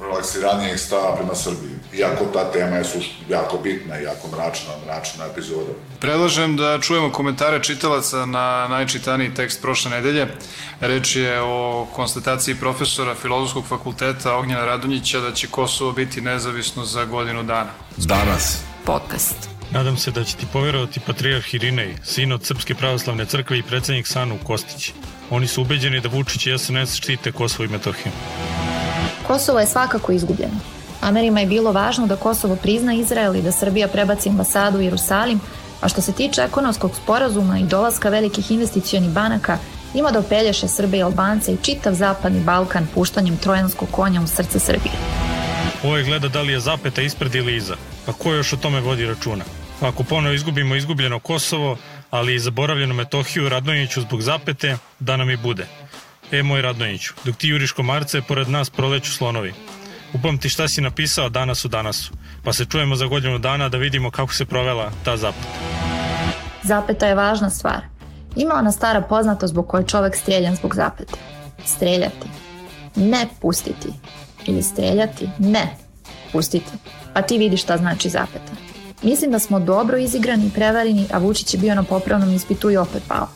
relaksiranijeg 0.00 0.78
stava 0.78 1.16
prema 1.16 1.34
Srbiji. 1.34 1.76
Iako 1.92 2.24
ta 2.24 2.52
tema 2.52 2.76
je 2.76 2.84
su 2.84 2.98
jako 3.28 3.58
bitna 3.58 4.00
i 4.00 4.04
jako 4.04 4.28
mračna, 4.28 4.72
mračna 4.86 5.24
epizoda. 5.24 5.72
Predlažem 6.00 6.56
da 6.56 6.78
čujemo 6.80 7.12
komentare 7.12 7.62
čitalaca 7.62 8.26
na 8.26 8.68
najčitaniji 8.68 9.34
tekst 9.34 9.62
prošle 9.62 9.90
nedelje. 9.90 10.26
Reč 10.80 11.16
je 11.16 11.40
o 11.40 11.86
konstataciji 11.94 12.54
profesora 12.54 13.14
Filozofskog 13.14 13.66
fakulteta 13.66 14.36
Ognjena 14.36 14.64
Radonjića 14.64 15.20
da 15.20 15.32
će 15.32 15.46
Kosovo 15.46 15.92
biti 15.92 16.20
nezavisno 16.20 16.84
za 16.84 17.04
godinu 17.04 17.42
dana. 17.42 17.70
Danas. 17.96 18.58
Podcast. 18.84 19.56
Nadam 19.70 19.96
se 19.96 20.10
da 20.10 20.24
će 20.24 20.36
ti 20.36 20.46
poverovati 20.52 21.00
patrijarh 21.00 21.54
Irinej, 21.54 21.94
sin 22.04 22.32
od 22.32 22.44
Srpske 22.44 22.74
pravoslavne 22.74 23.26
crkve 23.26 23.58
i 23.58 23.62
predsednik 23.62 24.06
Sanu 24.06 24.38
Kostić. 24.44 24.92
Oni 25.30 25.46
su 25.46 25.62
ubeđeni 25.62 26.00
da 26.00 26.08
Vučić 26.08 26.46
i 26.46 26.58
SNS 26.58 26.94
štite 26.94 27.32
Kosovo 27.32 27.64
i 27.64 27.68
Metohiju. 27.68 28.12
Kosovo 29.26 29.60
je 29.60 29.66
svakako 29.66 30.12
izgubljeno. 30.12 30.58
Amerima 31.00 31.40
je 31.40 31.46
bilo 31.46 31.72
važno 31.72 32.06
da 32.06 32.16
Kosovo 32.16 32.56
prizna 32.56 32.94
Izrael 32.94 33.36
i 33.36 33.42
da 33.42 33.52
Srbija 33.52 33.88
prebaci 33.88 34.28
ambasadu 34.28 34.78
u 34.78 34.82
Jerusalim, 34.82 35.40
a 35.80 35.88
što 35.88 36.00
se 36.00 36.12
tiče 36.12 36.42
ekonomskog 36.42 36.90
sporazuma 36.96 37.58
i 37.58 37.62
dolaska 37.62 38.08
velikih 38.08 38.50
investicijonih 38.50 39.10
banaka, 39.10 39.58
ima 39.94 40.10
da 40.10 40.18
opelješe 40.18 40.68
Srbe 40.68 40.98
i 40.98 41.02
Albance 41.02 41.52
i 41.52 41.58
čitav 41.62 41.94
zapadni 41.94 42.40
Balkan 42.40 42.86
puštanjem 42.94 43.36
trojanskog 43.36 43.88
konja 43.90 44.20
u 44.20 44.26
srce 44.26 44.58
Srbije. 44.58 44.94
Ovo 45.84 45.96
je 45.96 46.04
gleda 46.04 46.28
da 46.28 46.42
li 46.42 46.52
je 46.52 46.60
zapeta 46.60 47.02
ispred 47.02 47.34
ili 47.34 47.56
iza. 47.56 47.76
Pa 48.06 48.12
ko 48.12 48.32
još 48.32 48.52
o 48.52 48.56
tome 48.56 48.80
vodi 48.80 49.06
računa? 49.06 49.44
Ako 49.80 50.04
ponovo 50.04 50.34
izgubimo 50.34 50.74
izgubljeno 50.74 51.18
Kosovo, 51.18 51.76
ali 52.10 52.34
i 52.34 52.38
zaboravljenu 52.38 52.94
Metohiju 52.94 53.48
Radonjiću 53.48 54.00
zbog 54.00 54.22
zapete, 54.22 54.76
da 55.00 55.16
nam 55.16 55.30
i 55.30 55.36
bude. 55.36 55.66
E, 56.32 56.42
moj 56.42 56.62
Radonjiću, 56.62 57.14
dok 57.24 57.36
ti 57.36 57.48
juriš 57.48 57.72
komarce, 57.72 58.22
pored 58.22 58.48
nas 58.48 58.70
proleću 58.70 59.12
slonovi. 59.12 59.54
Upamti 60.14 60.48
šta 60.48 60.68
si 60.68 60.80
napisao 60.80 61.28
danas 61.28 61.64
u 61.64 61.68
danasu, 61.68 62.12
pa 62.44 62.52
se 62.52 62.64
čujemo 62.64 62.96
za 62.96 63.06
godinu 63.06 63.38
dana 63.38 63.68
da 63.68 63.78
vidimo 63.78 64.10
kako 64.10 64.34
se 64.34 64.44
provela 64.44 64.90
ta 65.04 65.16
zapeta. 65.16 65.48
Zapeta 66.62 67.06
je 67.06 67.14
važna 67.14 67.50
stvar. 67.50 67.80
Ima 68.36 68.54
ona 68.54 68.72
stara 68.72 69.00
poznato 69.00 69.46
zbog 69.46 69.68
koje 69.68 69.86
čovek 69.86 70.16
streljan 70.16 70.56
zbog 70.56 70.74
zapete. 70.74 71.18
Streljati. 71.64 72.28
Ne 72.96 73.26
pustiti. 73.40 73.88
Ili 74.46 74.62
streljati. 74.62 75.28
Ne. 75.38 75.76
Pustiti. 76.32 76.72
Pa 77.14 77.22
ti 77.22 77.38
vidi 77.38 77.56
šta 77.56 77.76
znači 77.76 78.08
zapeta. 78.08 78.52
Mislim 79.02 79.30
da 79.30 79.38
smo 79.38 79.60
dobro 79.60 79.98
izigrani 79.98 80.50
i 80.86 81.04
a 81.12 81.18
Vučić 81.18 81.54
je 81.54 81.60
bio 81.60 81.74
na 81.74 81.82
popravnom 81.82 82.34
ispitu 82.34 82.70
i 82.70 82.76
opet 82.76 83.02
pao. 83.08 83.28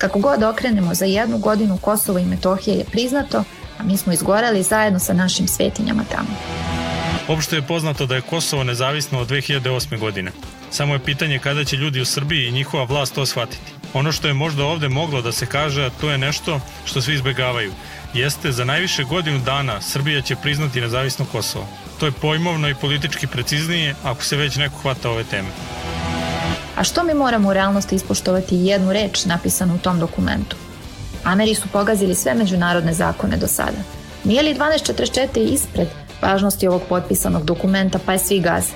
Kako 0.00 0.18
god 0.18 0.42
okrenemo, 0.42 0.94
za 0.94 1.04
jednu 1.04 1.38
godinu 1.38 1.78
Kosovo 1.78 2.18
i 2.18 2.24
Metohija 2.24 2.76
je 2.76 2.84
priznato, 2.84 3.44
a 3.78 3.82
mi 3.82 3.96
smo 3.96 4.12
izgoreli 4.12 4.62
zajedno 4.62 4.98
sa 4.98 5.12
našim 5.12 5.48
svetinjama 5.48 6.04
tamo. 6.12 6.28
Opšte 7.28 7.56
je 7.56 7.62
poznato 7.62 8.06
da 8.06 8.14
je 8.14 8.20
Kosovo 8.20 8.64
nezavisno 8.64 9.20
od 9.20 9.28
2008. 9.28 9.98
godine. 9.98 10.32
Samo 10.70 10.94
je 10.94 11.04
pitanje 11.04 11.38
kada 11.38 11.64
će 11.64 11.76
ljudi 11.76 12.00
u 12.00 12.04
Srbiji 12.04 12.48
i 12.48 12.52
njihova 12.52 12.84
vlast 12.84 13.14
to 13.14 13.26
shvatiti. 13.26 13.72
Ono 13.94 14.12
što 14.12 14.28
je 14.28 14.34
možda 14.34 14.64
ovde 14.64 14.88
moglo 14.88 15.22
da 15.22 15.32
se 15.32 15.46
kaže, 15.46 15.84
a 15.84 15.90
to 16.00 16.10
je 16.10 16.18
nešto 16.18 16.60
što 16.84 17.02
svi 17.02 17.14
izbegavaju, 17.14 17.72
jeste 18.14 18.52
za 18.52 18.64
najviše 18.64 19.04
godinu 19.04 19.38
dana 19.38 19.80
Srbija 19.80 20.20
će 20.20 20.36
priznati 20.36 20.80
nezavisno 20.80 21.24
Kosovo. 21.32 21.68
To 22.00 22.06
je 22.06 22.12
pojmovno 22.12 22.68
i 22.68 22.74
politički 22.74 23.26
preciznije 23.26 23.94
ako 24.04 24.24
se 24.24 24.36
već 24.36 24.56
neko 24.56 24.76
hvata 24.76 25.10
ove 25.10 25.24
teme. 25.24 25.48
A 26.80 26.84
što 26.84 27.04
mi 27.04 27.14
moramo 27.14 27.48
u 27.48 27.52
realnosti 27.52 27.94
ispoštovati 27.94 28.56
jednu 28.56 28.92
reč 28.92 29.24
napisanu 29.24 29.74
u 29.74 29.78
tom 29.78 29.98
dokumentu? 29.98 30.56
Ameri 31.24 31.54
su 31.54 31.68
pogazili 31.68 32.14
sve 32.14 32.34
međunarodne 32.34 32.94
zakone 32.94 33.36
do 33.36 33.46
sada. 33.46 33.76
Nije 34.24 34.42
li 34.42 34.54
1244 34.54 35.52
ispred 35.52 35.88
važnosti 36.22 36.68
ovog 36.68 36.82
potpisanog 36.88 37.44
dokumenta 37.44 37.98
pa 38.06 38.12
je 38.12 38.18
svi 38.18 38.40
gaze? 38.40 38.72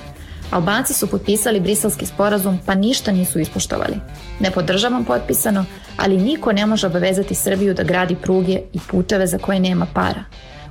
Albanci 0.51 0.95
su 0.95 1.07
potpisali 1.07 1.61
briselski 1.61 2.07
sporazum 2.07 2.59
pa 2.67 2.75
ništa 2.75 3.13
nisu 3.13 3.39
ispoštovali. 3.39 3.97
Ne 4.41 4.51
podržavam 4.51 5.05
potpisano, 5.05 5.65
ali 5.97 6.17
niko 6.17 6.53
ne 6.53 6.67
može 6.67 6.87
obavezati 6.87 7.35
Srbiju 7.35 7.75
da 7.75 7.83
gradi 7.83 8.17
pruge 8.17 8.61
i 8.73 8.79
puteve 8.91 9.27
za 9.27 9.39
koje 9.39 9.61
nema 9.61 9.87
para. 9.95 10.25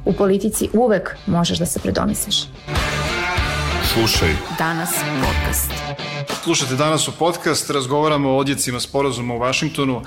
U 0.06 0.14
politici 0.14 0.70
uvek 0.74 1.16
možeš 1.26 1.58
da 1.58 1.66
se 1.66 1.80
predomisliš. 1.80 2.44
Slušaj. 3.94 4.30
Danas 4.58 4.90
podcast. 5.22 5.72
Slušajte 6.44 6.76
danas 6.76 7.08
u 7.08 7.12
podcast, 7.12 7.70
razgovaramo 7.70 8.30
o 8.30 8.38
odjecima 8.38 8.80
sporazuma 8.80 9.34
u 9.34 9.40
Vašingtonu. 9.40 10.02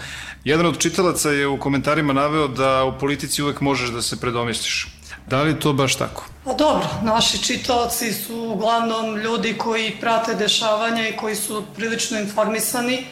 Jedan 0.45 0.67
od 0.67 0.79
čitalaca 0.79 1.31
je 1.31 1.47
u 1.47 1.59
komentarima 1.59 2.13
naveo 2.13 2.49
da 2.49 2.85
u 2.85 2.99
politici 2.99 3.43
uvek 3.43 3.61
možeš 3.61 3.91
da 3.91 4.03
se 4.03 4.21
predomisliš. 4.21 4.89
Da 5.27 5.43
li 5.43 5.61
to 5.61 5.73
baš 5.73 5.97
tako? 5.97 6.27
Pa 6.45 6.53
dobro, 6.53 6.89
naši 7.03 7.43
čitaoci 7.43 8.13
su 8.13 8.37
uglavnom 8.37 9.17
ljudi 9.17 9.55
koji 9.59 9.97
prate 10.01 10.35
dešavanja 10.35 11.09
i 11.09 11.17
koji 11.17 11.37
su 11.37 11.65
prilično 11.77 12.21
informisani 12.21 13.07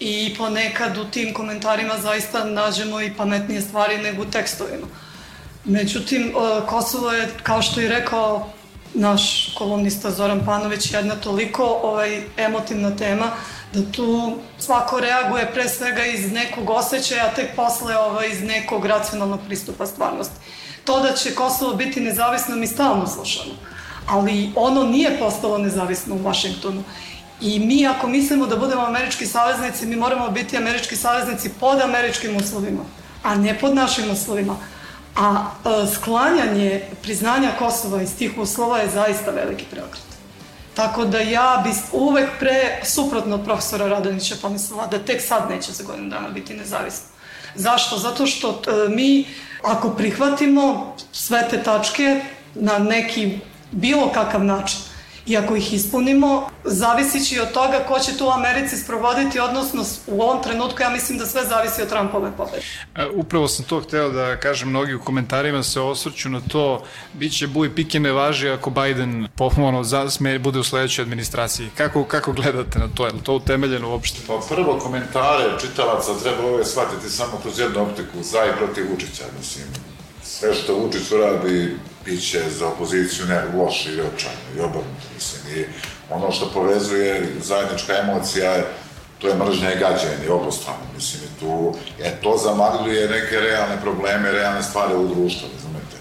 i 0.00 0.34
ponekad 0.38 0.98
u 0.98 1.04
tim 1.04 1.34
komentarima 1.34 1.94
zaista 2.02 2.44
nađemo 2.44 3.00
i 3.00 3.14
pametnije 3.16 3.60
stvari 3.60 3.98
nego 3.98 4.22
u 4.22 4.30
tekstovima. 4.30 4.86
Međutim, 5.64 6.22
e, 6.22 6.66
Kosovo 6.66 7.12
je, 7.12 7.28
kao 7.42 7.62
što 7.62 7.80
je 7.80 7.88
rekao 7.88 8.50
naš 8.94 9.54
kolumnista 9.58 10.10
Zoran 10.10 10.44
Panović, 10.46 10.92
jedna 10.92 11.14
toliko 11.16 11.64
ovaj, 11.82 12.22
emotivna 12.36 12.96
tema 12.96 13.26
da 13.72 13.92
tu 13.92 14.38
svako 14.58 15.00
reaguje 15.00 15.50
pre 15.52 15.68
svega 15.68 16.04
iz 16.04 16.32
nekog 16.32 16.70
osjećaja, 16.70 17.24
a 17.26 17.34
tek 17.34 17.56
posle 17.56 17.98
ovaj, 17.98 18.28
iz 18.28 18.42
nekog 18.42 18.86
racionalnog 18.86 19.40
pristupa 19.46 19.86
stvarnosti. 19.86 20.36
To 20.84 21.00
da 21.00 21.12
će 21.12 21.34
Kosovo 21.34 21.74
biti 21.74 22.00
nezavisno 22.00 22.56
mi 22.56 22.66
stalno 22.66 23.06
slušamo, 23.06 23.54
ali 24.06 24.52
ono 24.56 24.84
nije 24.84 25.18
postalo 25.18 25.58
nezavisno 25.58 26.14
u 26.14 26.22
Vašingtonu. 26.22 26.82
I 27.40 27.58
mi 27.58 27.86
ako 27.86 28.06
mislimo 28.06 28.46
da 28.46 28.56
budemo 28.56 28.82
američki 28.82 29.26
saveznici, 29.26 29.86
mi 29.86 29.96
moramo 29.96 30.28
biti 30.28 30.56
američki 30.56 30.96
saveznici 30.96 31.50
pod 31.60 31.80
američkim 31.80 32.36
uslovima, 32.36 32.82
a 33.22 33.34
ne 33.34 33.58
pod 33.58 33.74
našim 33.74 34.10
uslovima. 34.10 34.56
A 35.16 35.50
e, 35.64 35.86
sklanjanje 35.94 36.82
priznanja 37.02 37.50
Kosova 37.58 38.02
iz 38.02 38.16
tih 38.16 38.38
uslova 38.38 38.78
je 38.78 38.90
zaista 38.90 39.30
veliki 39.30 39.64
preokret. 39.70 40.04
Tako 40.74 41.04
da 41.04 41.18
ja 41.18 41.62
bi 41.64 41.70
uvek 41.92 42.28
pre, 42.38 42.80
suprotno 42.84 43.38
profesora 43.44 43.88
Radonića 43.88 44.34
pomislila 44.42 44.86
da 44.86 44.98
tek 44.98 45.22
sad 45.22 45.50
neće 45.50 45.72
za 45.72 45.84
godinu 45.84 46.10
dana 46.10 46.28
biti 46.28 46.54
nezavisno. 46.54 47.06
Zašto? 47.54 47.98
Zato 47.98 48.26
što 48.26 48.48
e, 48.48 48.88
mi, 48.88 49.26
ako 49.62 49.90
prihvatimo 49.90 50.96
sve 51.12 51.48
te 51.50 51.62
tačke 51.62 52.20
na 52.54 52.78
neki 52.78 53.38
bilo 53.70 54.10
kakav 54.12 54.44
način, 54.44 54.80
I 55.26 55.36
ako 55.36 55.56
ih 55.56 55.74
ispunimo, 55.74 56.50
zavisići 56.64 57.40
od 57.40 57.52
toga 57.52 57.78
ko 57.88 57.98
će 57.98 58.16
to 58.16 58.26
u 58.26 58.30
Americi 58.30 58.76
sprovoditi, 58.76 59.40
odnosno 59.40 59.84
u 60.06 60.22
ovom 60.22 60.42
trenutku 60.42 60.82
ja 60.82 60.90
mislim 60.90 61.18
da 61.18 61.26
sve 61.26 61.44
zavisi 61.44 61.82
od 61.82 61.88
Trumpove 61.88 62.32
pobede. 62.36 62.62
E, 62.96 63.06
upravo 63.14 63.48
sam 63.48 63.64
to 63.64 63.80
hteo 63.80 64.10
da 64.10 64.36
kažem, 64.36 64.68
mnogi 64.68 64.94
u 64.94 65.00
komentarima 65.00 65.62
se 65.62 65.80
osvrću 65.80 66.28
na 66.28 66.40
to, 66.48 66.82
bit 67.12 67.38
će 67.38 67.46
buj 67.46 67.74
pike 67.74 68.00
ne 68.00 68.12
važi 68.12 68.48
ako 68.48 68.70
Biden 68.70 69.28
pohvalno 69.36 69.84
zasme, 69.84 70.38
bude 70.38 70.58
u 70.58 70.64
sledećoj 70.64 71.02
administraciji. 71.02 71.68
Kako, 71.76 72.04
kako 72.04 72.32
gledate 72.32 72.78
na 72.78 72.88
to? 72.94 73.06
Je 73.06 73.12
li 73.12 73.22
to 73.22 73.34
utemeljeno 73.34 73.90
uopšte? 73.90 74.20
Pa 74.26 74.40
prvo 74.48 74.78
komentare 74.78 75.44
čitalaca 75.60 76.18
treba 76.22 76.46
ove 76.46 76.64
shvatiti 76.64 77.10
samo 77.10 77.38
kroz 77.42 77.58
jednu 77.58 77.82
optiku, 77.82 78.22
za 78.22 78.38
i 78.44 78.56
protiv 78.58 78.90
Vučića, 78.90 79.24
mislim. 79.38 79.66
Sve 80.22 80.54
što 80.54 80.74
Vučić 80.74 81.10
uradi 81.12 81.76
biće 82.04 82.42
za 82.58 82.68
opoziciju 82.68 83.26
ne 83.26 83.42
loše 83.56 83.90
i 83.90 84.00
očajno 84.00 84.46
i 84.56 84.60
obrnuto, 84.60 85.06
mislim. 85.14 85.58
I 85.58 85.64
ono 86.10 86.32
što 86.32 86.50
povezuje 86.50 87.26
zajednička 87.42 87.92
emocija 87.98 88.64
to 89.24 89.28
je 89.28 89.34
mržnja 89.34 89.72
i 89.72 89.78
gađanje, 89.78 90.30
obostrano, 90.30 90.84
mislim, 90.94 91.22
i 91.24 91.40
tu, 91.40 91.74
e, 92.02 92.10
to 92.22 92.36
zamagljuje 92.36 93.08
neke 93.08 93.40
realne 93.40 93.80
probleme, 93.82 94.32
realne 94.32 94.62
stvari 94.62 94.94
u 94.94 95.08
društvu, 95.08 95.48
razumete. 95.54 95.96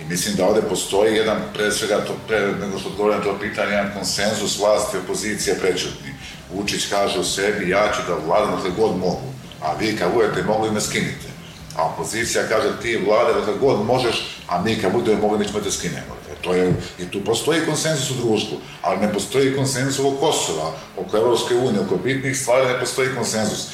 I 0.00 0.04
mislim 0.04 0.36
da 0.36 0.46
ovde 0.46 0.62
postoji 0.62 1.16
jedan, 1.16 1.38
pre 1.54 1.70
svega, 1.70 2.04
to, 2.04 2.12
pre 2.28 2.52
nego 2.60 2.78
što 2.78 2.88
odgovorim 2.88 3.22
to 3.22 3.38
pitanje, 3.40 3.70
jedan 3.70 3.92
konsenzus 3.94 4.58
vlasti 4.58 4.96
i 4.96 5.00
opozicije 5.00 5.58
prečutni. 5.58 6.14
Vučić 6.54 6.86
kaže 6.90 7.18
u 7.18 7.24
sebi, 7.24 7.70
ja 7.70 7.92
ću 7.96 8.00
da 8.08 8.26
vladam 8.26 8.56
dakle 8.56 8.70
god 8.70 8.96
mogu, 8.98 9.32
a 9.62 9.74
vi 9.80 9.96
kad 9.96 10.12
budete 10.14 10.42
mogli 10.42 10.70
me 10.70 10.80
skinite. 10.80 11.30
A 11.76 11.84
opozicija 11.84 12.48
kaže 12.48 12.68
ti 12.82 13.04
vlade 13.06 13.32
da 13.46 13.52
god 13.52 13.84
možeš, 13.86 14.39
a 14.50 14.62
mi 14.62 14.80
kad 14.80 14.92
budemo 14.92 15.20
mogli 15.20 15.38
nećemo 15.38 15.60
da 15.60 15.70
skinemo. 15.70 16.14
E, 16.30 16.42
to 16.42 16.54
je, 16.54 16.74
I 16.98 17.04
tu 17.04 17.24
postoji 17.24 17.66
konsensus 17.66 18.10
u 18.10 18.26
društvu, 18.26 18.58
ali 18.82 19.00
ne 19.00 19.12
postoji 19.12 19.56
konsensus 19.56 19.98
oko 19.98 20.16
Kosova, 20.16 20.72
oko 20.96 21.16
Evropske 21.16 21.54
unije, 21.54 21.80
oko 21.80 21.96
bitnih 21.96 22.38
stvari 22.38 22.68
ne 22.68 22.80
postoji 22.80 23.08
konsensus. 23.16 23.66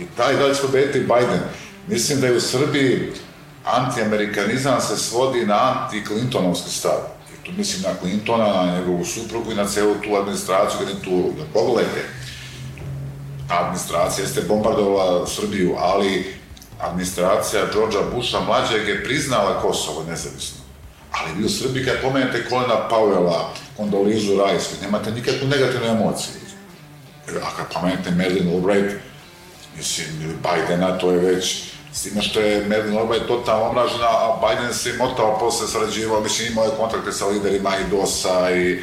I 0.00 0.04
taj 0.16 0.36
da 0.36 0.46
li 0.46 0.54
će 0.54 0.62
pobediti 0.62 1.00
Biden, 1.00 1.40
mislim 1.88 2.20
da 2.20 2.26
je 2.26 2.36
u 2.36 2.40
Srbiji 2.40 3.12
antiamerikanizam 3.64 4.80
se 4.80 4.96
svodi 4.96 5.46
na 5.46 5.54
anti-Clintonovski 5.54 6.70
stav. 6.70 6.98
I 7.34 7.46
tu 7.46 7.52
mislim 7.56 7.82
na 7.82 7.88
Clintona, 8.00 8.64
na 8.64 8.78
njegovu 8.78 9.04
suprugu 9.04 9.52
i 9.52 9.54
na 9.54 9.68
celu 9.68 9.94
tu 9.94 10.16
administraciju, 10.16 10.80
garnituru. 10.80 11.32
Da 11.38 11.44
pogledajte, 11.52 12.04
administracija 13.48 14.24
jeste 14.24 14.40
bombardovala 14.40 15.26
Srbiju, 15.26 15.74
ali 15.78 16.41
administracija 16.82 17.66
Đorđa 17.72 17.98
Busha 18.14 18.40
mlađeg 18.40 18.88
je 18.88 19.04
priznala 19.04 19.60
Kosovo 19.60 20.04
nezavisno. 20.08 20.60
Ali 21.10 21.32
vi 21.38 21.44
u 21.44 21.48
Srbiji 21.48 21.84
kad 21.84 22.02
pomenete 22.02 22.44
Kolena 22.48 22.88
Powella, 22.90 23.40
Kondolizu 23.76 24.32
vi 24.32 24.82
nemate 24.82 25.10
nikakvu 25.10 25.48
negativnu 25.48 25.86
emociju. 25.86 26.34
A 27.28 27.56
kad 27.56 27.72
pomenete 27.74 28.10
Madeleine 28.10 28.54
Albright, 28.54 28.94
mislim, 29.76 30.06
Bidena, 30.42 30.98
to 30.98 31.10
je 31.10 31.18
već 31.18 31.62
s 31.92 32.02
time 32.02 32.22
što 32.22 32.40
je 32.40 32.60
Madeleine 32.60 33.00
Albright 33.00 33.26
totalno 33.26 33.64
omražena, 33.64 34.06
a 34.06 34.40
Biden 34.42 34.74
se 34.74 34.92
motao 34.98 35.38
posle 35.38 35.68
sarađivao, 35.68 36.20
mislim, 36.20 36.52
imao 36.52 36.64
je 36.64 36.70
kontakte 36.78 37.12
sa 37.12 37.26
liderima 37.26 37.70
i 37.76 37.90
DOS-a 37.90 38.50
i, 38.50 38.82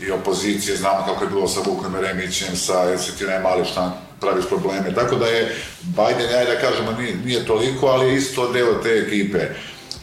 i 0.00 0.10
opozicije, 0.10 0.76
znamo 0.76 1.06
kako 1.06 1.24
je 1.24 1.30
bilo 1.30 1.48
sa 1.48 1.60
Vukom 1.66 1.94
Jeremićem, 1.94 2.56
sa 2.56 2.98
Svetina 2.98 3.38
Mali 3.38 3.64
štan, 3.64 3.92
praviš 4.20 4.44
probleme. 4.48 4.94
Tako 4.94 5.16
da 5.16 5.26
je 5.26 5.56
Biden, 5.82 6.34
ajde 6.38 6.54
da 6.54 6.60
kažemo, 6.60 6.92
nije, 6.92 7.16
nije 7.24 7.46
toliko, 7.46 7.86
ali 7.86 8.06
je 8.06 8.16
isto 8.16 8.52
deo 8.52 8.74
te 8.82 8.88
ekipe. 8.88 9.38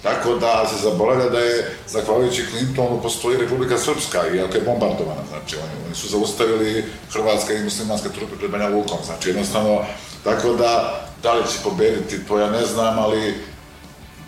Tako 0.04 0.36
da 0.36 0.68
se 0.68 0.90
zaboravlja 0.90 1.30
da 1.30 1.40
je, 1.40 1.76
zahvaljujući 1.88 2.46
Clintonu, 2.52 3.02
postoji 3.02 3.38
Republika 3.38 3.78
Srpska, 3.78 4.28
iako 4.36 4.56
je 4.56 4.62
bombardovana. 4.62 5.22
Znači, 5.30 5.56
oni, 5.56 5.86
oni 5.86 5.96
su 5.96 6.08
zaustavili 6.08 6.86
hrvatske 7.14 7.54
i 7.54 7.64
muslimanske 7.64 8.10
trupe 8.10 8.36
pred 8.36 8.52
Banja 8.52 8.68
Lukom. 8.68 8.98
Znači, 9.06 9.30
jednostavno, 9.30 9.86
tako 10.24 10.54
da, 10.54 11.02
da 11.24 11.34
li 11.34 11.44
će 11.44 11.58
pobediti, 11.64 12.26
to 12.28 12.40
ja 12.40 12.50
ne 12.50 12.66
znam, 12.66 13.00
ali 13.00 13.34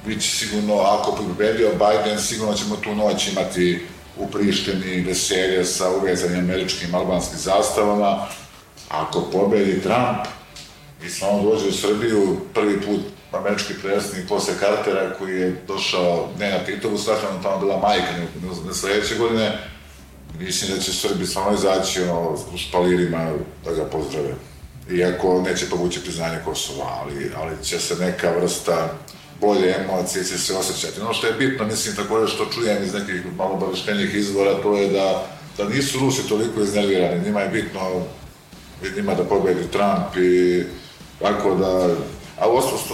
bit 0.05 0.21
će 0.21 0.29
sigurno, 0.29 0.75
ako 0.75 1.11
pobedio 1.11 1.69
Biden, 1.71 2.19
sigurno 2.19 2.53
ćemo 2.53 2.75
tu 2.75 2.95
noć 2.95 3.27
imati 3.27 3.85
u 4.17 4.27
Prištini 4.27 5.01
veselje 5.01 5.65
sa 5.65 5.89
uvezanim 5.89 6.39
američkim 6.39 6.95
albanskim 6.95 7.39
zastavama, 7.39 8.27
Ako 8.89 9.21
pobedi 9.31 9.81
Trump 9.81 10.27
i 11.05 11.09
samo 11.09 11.43
dođe 11.43 11.67
u 11.67 11.71
Srbiju, 11.71 12.37
prvi 12.53 12.81
put 12.81 12.99
američki 13.31 13.73
predsjednik 13.81 14.29
posle 14.29 14.53
Cartera 14.59 15.13
koji 15.19 15.39
je 15.39 15.61
došao 15.67 16.29
ne 16.39 16.49
na 16.49 16.59
Titovu 16.65 16.97
strašno, 16.97 17.27
tamo 17.43 17.59
bila 17.59 17.79
majka 17.79 18.11
ne, 18.67 18.73
sledeće 18.73 19.15
godine, 19.15 19.59
mislim 20.39 20.71
da 20.71 20.81
će 20.81 20.93
Srbi 20.93 21.25
samo 21.25 21.53
izaći 21.53 22.01
ono, 22.01 22.37
u 22.53 22.57
špalirima 22.57 23.31
da 23.65 23.71
ga 23.71 23.85
pozdrave. 23.85 24.33
Iako 24.91 25.41
neće 25.41 25.69
povući 25.69 26.01
priznanje 26.01 26.37
Kosova, 26.45 26.99
ali, 27.01 27.31
ali 27.37 27.63
će 27.63 27.79
se 27.79 27.95
neka 27.95 28.31
vrsta 28.41 28.93
bolje 29.41 29.75
emocije 29.83 30.23
će 30.23 30.37
se 30.37 30.55
osjećati. 30.55 31.01
Ono 31.01 31.13
što 31.13 31.27
je 31.27 31.33
bitno, 31.33 31.65
mislim, 31.65 31.95
takođe 31.95 32.33
što 32.33 32.45
čujem 32.45 32.83
iz 32.83 32.93
nekih 32.93 33.23
malo 33.37 33.73
izvora, 34.13 34.61
to 34.61 34.77
je 34.77 34.89
da, 34.89 35.27
da 35.57 35.69
nisu 35.69 35.99
Rusi 35.99 36.29
toliko 36.29 36.61
iznervirani. 36.61 37.25
Njima 37.25 37.41
je 37.41 37.49
bitno 37.49 38.05
njima 38.95 39.15
da 39.15 39.23
pobedi 39.23 39.67
Trump 39.71 40.15
i 40.17 40.63
tako 41.21 41.55
da 41.55 41.89
a 42.39 42.49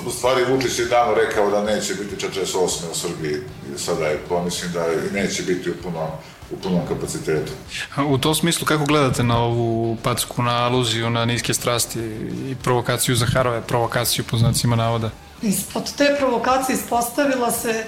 u 0.05 0.11
stvari 0.11 0.45
Vučić 0.49 0.79
je 0.79 0.85
davno 0.85 1.13
rekao 1.13 1.51
da 1.51 1.63
neće 1.63 1.93
biti 1.93 2.25
48. 2.25 2.55
u 2.91 2.95
Srbiji 2.95 3.37
i 3.75 3.79
sada 3.79 4.05
je 4.05 4.17
to 4.29 4.43
mislim 4.43 4.71
da 4.71 4.85
neće 5.13 5.43
biti 5.43 5.69
u 5.69 5.73
punom 5.83 6.07
u 6.51 6.57
punom 6.57 6.81
kapacitetu. 6.87 7.51
U 8.07 8.17
tom 8.17 8.35
smislu 8.35 8.65
kako 8.65 8.85
gledate 8.85 9.23
na 9.23 9.39
ovu 9.39 9.97
packu, 10.03 10.43
na 10.43 10.65
aluziju, 10.65 11.09
na 11.09 11.25
niske 11.25 11.53
strasti 11.53 11.99
i 12.51 12.55
provokaciju 12.63 13.15
Zaharove, 13.15 13.61
provokaciju 13.61 14.25
po 14.31 14.37
znacima 14.37 14.75
navoda? 14.75 15.09
Ispod 15.41 15.95
te 15.97 16.15
provokacije 16.19 16.75
ispostavila 16.75 17.51
se 17.51 17.85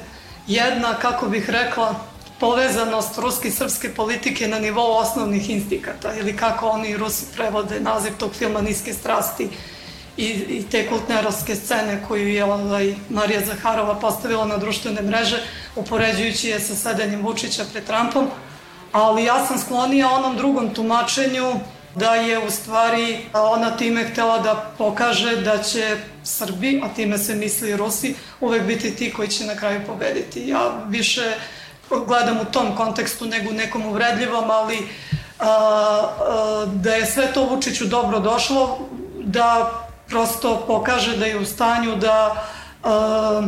jedna, 0.48 0.94
kako 0.94 1.30
bih 1.30 1.50
rekla, 1.50 1.96
povezanost 2.39 3.17
ruske 3.17 3.47
i 3.47 3.52
srpske 3.52 3.93
politike 3.93 4.47
na 4.47 4.60
nivou 4.60 4.97
osnovnih 4.97 5.50
instikata 5.50 6.13
ili 6.13 6.38
kako 6.38 6.67
oni 6.67 6.97
Rusi 6.97 7.26
prevode 7.36 7.80
naziv 7.80 8.13
tog 8.17 8.34
filma 8.34 8.62
Niske 8.62 8.93
strasti 8.93 9.50
i, 10.17 10.26
i 10.26 10.65
te 10.71 10.88
kultnerovske 10.89 11.56
scene 11.56 12.04
koju 12.08 12.28
je 12.28 12.43
ovaj, 12.43 12.95
Marija 13.10 13.41
Zaharova 13.45 13.95
postavila 13.95 14.45
na 14.45 14.58
društvene 14.58 15.02
mreže 15.02 15.43
upoređujući 15.76 16.50
je 16.50 16.60
sa 16.60 16.76
sedenjem 16.76 17.21
Vučića 17.21 17.65
pred 17.71 17.86
Trumpom 17.86 18.28
ali 18.91 19.23
ja 19.23 19.45
sam 19.45 19.60
sklonija 19.60 20.10
onom 20.10 20.38
drugom 20.38 20.73
tumačenju 20.73 21.54
da 21.95 22.15
je 22.15 22.39
u 22.39 22.52
stvari 22.52 23.17
ona 23.34 23.78
time 23.78 24.04
htela 24.04 24.39
da 24.39 24.71
pokaže 24.78 25.36
da 25.36 25.63
će 25.63 25.97
Srbi, 26.23 26.82
a 26.84 26.93
time 26.95 27.17
se 27.17 27.36
misli 27.36 27.78
Rusi, 27.78 28.15
uvek 28.41 28.63
biti 28.63 28.95
ti 28.95 29.13
koji 29.13 29.28
će 29.28 29.45
na 29.45 29.56
kraju 29.56 29.82
pobediti. 29.88 30.47
Ja 30.47 30.86
više 30.88 31.36
gledam 31.89 32.38
u 32.41 32.45
tom 32.45 32.76
kontekstu 32.76 33.26
nego 33.26 33.50
u 33.50 33.54
nekom 33.54 33.86
uvredljivom, 33.86 34.52
ali 34.52 34.89
a, 35.39 35.47
a, 35.47 36.65
da 36.73 36.93
je 36.93 37.06
sve 37.06 37.34
to 37.34 37.43
Vučiću 37.43 37.86
dobro 37.86 38.19
došlo, 38.19 38.80
da 39.23 39.71
prosto 40.08 40.63
pokaže 40.67 41.17
da 41.17 41.26
je 41.26 41.39
u 41.39 41.45
stanju 41.45 41.95
da 41.95 42.43
a, 42.84 43.47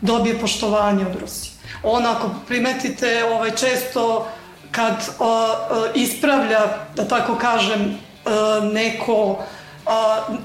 dobije 0.00 0.40
poštovanje 0.40 1.06
od 1.06 1.20
Rusije. 1.20 1.52
On, 1.82 2.06
ako 2.06 2.30
primetite, 2.46 3.24
ovaj, 3.24 3.50
često 3.50 4.28
kad 4.70 4.94
a, 4.94 5.24
a, 5.24 5.86
ispravlja, 5.94 6.60
da 6.96 7.08
tako 7.08 7.36
kažem, 7.36 7.98
a, 8.24 8.60
neko 8.72 9.44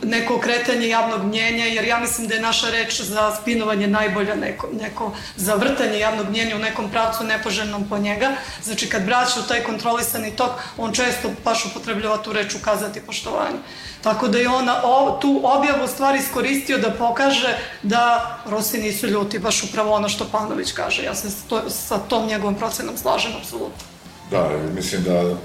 neko 0.03 0.39
kretanje 0.39 0.87
javnog 0.87 1.23
mnjenja, 1.23 1.65
jer 1.65 1.85
ja 1.85 1.99
mislim 1.99 2.27
da 2.27 2.35
je 2.35 2.41
naša 2.41 2.69
reč 2.69 3.01
za 3.01 3.35
spinovanje 3.41 3.87
najbolja 3.87 4.35
neko, 4.35 4.69
neko 4.81 5.11
za 5.35 5.55
vrtanje 5.55 5.99
javnog 5.99 6.29
mnjenja 6.29 6.55
u 6.55 6.59
nekom 6.59 6.91
pravcu 6.91 7.23
nepoželjnom 7.23 7.89
po 7.89 7.97
njega. 7.97 8.31
Znači, 8.63 8.89
kad 8.89 9.05
braća 9.05 9.39
u 9.39 9.47
taj 9.47 9.63
kontrolisani 9.63 10.35
tok, 10.35 10.51
on 10.77 10.93
često 10.93 11.29
baš 11.45 11.65
upotrebljava 11.65 12.17
tu 12.17 12.33
reč 12.33 12.55
ukazati 12.55 13.01
poštovanje. 13.01 13.57
Tako 14.01 14.27
da 14.27 14.37
je 14.37 14.49
ona 14.49 14.81
o, 14.83 15.17
tu 15.21 15.41
objavu 15.43 15.87
stvari 15.87 16.19
iskoristio 16.19 16.77
da 16.77 16.91
pokaže 16.91 17.57
da 17.83 18.35
Rusi 18.45 18.77
nisu 18.77 19.07
ljuti, 19.07 19.39
baš 19.39 19.63
upravo 19.63 19.93
ono 19.93 20.09
što 20.09 20.25
Panović 20.31 20.71
kaže. 20.71 21.03
Ja 21.03 21.15
se 21.15 21.27
to, 21.49 21.69
sa 21.69 21.97
tom 21.97 22.27
njegovom 22.27 22.55
procenom 22.55 22.97
slažem, 22.97 23.31
apsolutno. 23.41 23.83
Da, 24.31 24.49
mislim 24.75 25.03
da 25.03 25.35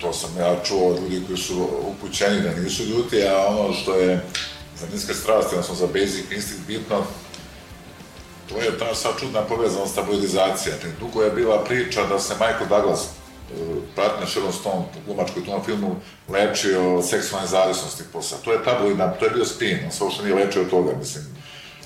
to 0.00 0.12
sam 0.12 0.30
ja 0.38 0.56
čuo 0.64 0.88
od 0.88 1.02
ljudi 1.02 1.26
koji 1.26 1.38
su 1.38 1.68
upućeni 1.82 2.40
da 2.40 2.50
nisu 2.62 2.84
ljuti, 2.84 3.22
a 3.22 3.46
ono 3.46 3.74
što 3.74 3.94
je 3.94 4.20
za 4.80 4.86
niske 4.92 5.14
strasti, 5.14 5.54
odnosno 5.54 5.74
za 5.74 5.86
basic 5.86 6.30
instinct 6.30 6.66
bitno, 6.66 7.04
to 8.48 8.56
je 8.56 8.78
ta 8.78 8.94
sad 8.94 9.12
čudna 9.20 9.42
povezanost 9.42 9.92
stabilizacija. 9.92 10.74
Dugo 11.00 11.22
je 11.22 11.30
bila 11.30 11.64
priča 11.64 12.06
da 12.06 12.18
se 12.18 12.34
Michael 12.34 12.68
Douglas 12.68 13.08
partner 13.96 14.28
Sharon 14.28 14.52
Stone, 14.52 14.84
u 15.36 15.40
tom 15.40 15.64
filmu 15.64 15.96
lečio 16.28 17.02
seksualne 17.02 17.48
zavisnosti 17.48 18.04
posle. 18.12 18.38
To 18.44 18.52
je 18.52 18.64
tabloidna, 18.64 19.12
to 19.12 19.24
je 19.24 19.30
bio 19.30 19.44
spin, 19.44 19.78
on 19.84 19.92
se 19.92 20.04
uopšte 20.04 20.22
nije 20.22 20.34
lečio 20.34 20.64
toga, 20.64 20.92
mislim. 20.98 21.24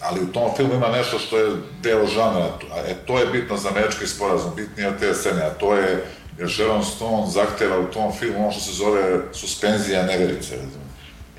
Ali 0.00 0.20
u 0.20 0.32
tom 0.32 0.50
filmu 0.56 0.74
ima 0.74 0.88
nešto 0.88 1.18
što 1.18 1.38
je 1.38 1.52
deo 1.82 2.06
žanra, 2.06 2.48
e, 2.86 2.94
to 3.06 3.18
je 3.18 3.26
bitno 3.26 3.56
za 3.56 3.68
američki 3.68 4.06
sporazum, 4.06 4.52
bitnije 4.56 4.88
od 4.88 4.98
te 4.98 5.14
scene, 5.14 5.42
a 5.42 5.50
to 5.50 5.74
je 5.74 6.04
jer 6.38 6.50
Sharon 6.50 6.84
Stone 6.84 7.30
zahteva 7.30 7.78
u 7.78 7.92
tom 7.92 8.12
filmu 8.12 8.38
ono 8.38 8.52
što 8.52 8.60
se 8.60 8.72
zove 8.72 9.20
suspenzija 9.32 10.02
neverice, 10.02 10.56
razumiješ 10.56 10.84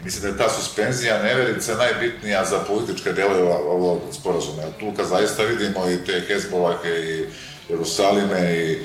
Mislim 0.06 0.22
da 0.22 0.28
je 0.28 0.38
ta 0.38 0.50
suspenzija 0.50 1.24
neverice 1.24 1.76
najbitnija 1.76 2.46
za 2.46 2.60
političke 2.60 3.12
delove 3.12 3.44
ovog 3.54 4.02
sporazuma. 4.12 4.62
Tu 4.80 4.94
kad 4.98 5.08
zaista 5.08 5.44
vidimo 5.44 5.90
i 5.90 6.06
te 6.06 6.22
Hezbolake 6.28 6.90
i 6.90 7.26
Jerusalime 7.70 8.56
i 8.56 8.80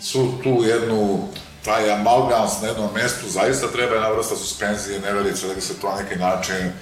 su 0.00 0.32
tu 0.42 0.64
jednu 0.64 1.28
taj 1.64 1.90
amalgams 1.90 2.60
na 2.62 2.68
jednom 2.68 2.88
mestu, 2.94 3.28
zaista 3.28 3.66
treba 3.66 3.94
jedna 3.94 4.08
vrsta 4.08 4.36
suspenzije 4.36 5.00
neverice 5.00 5.46
da 5.46 5.54
bi 5.54 5.60
se 5.60 5.80
to 5.80 5.90
na 5.90 6.02
neki 6.02 6.16
način 6.16 6.72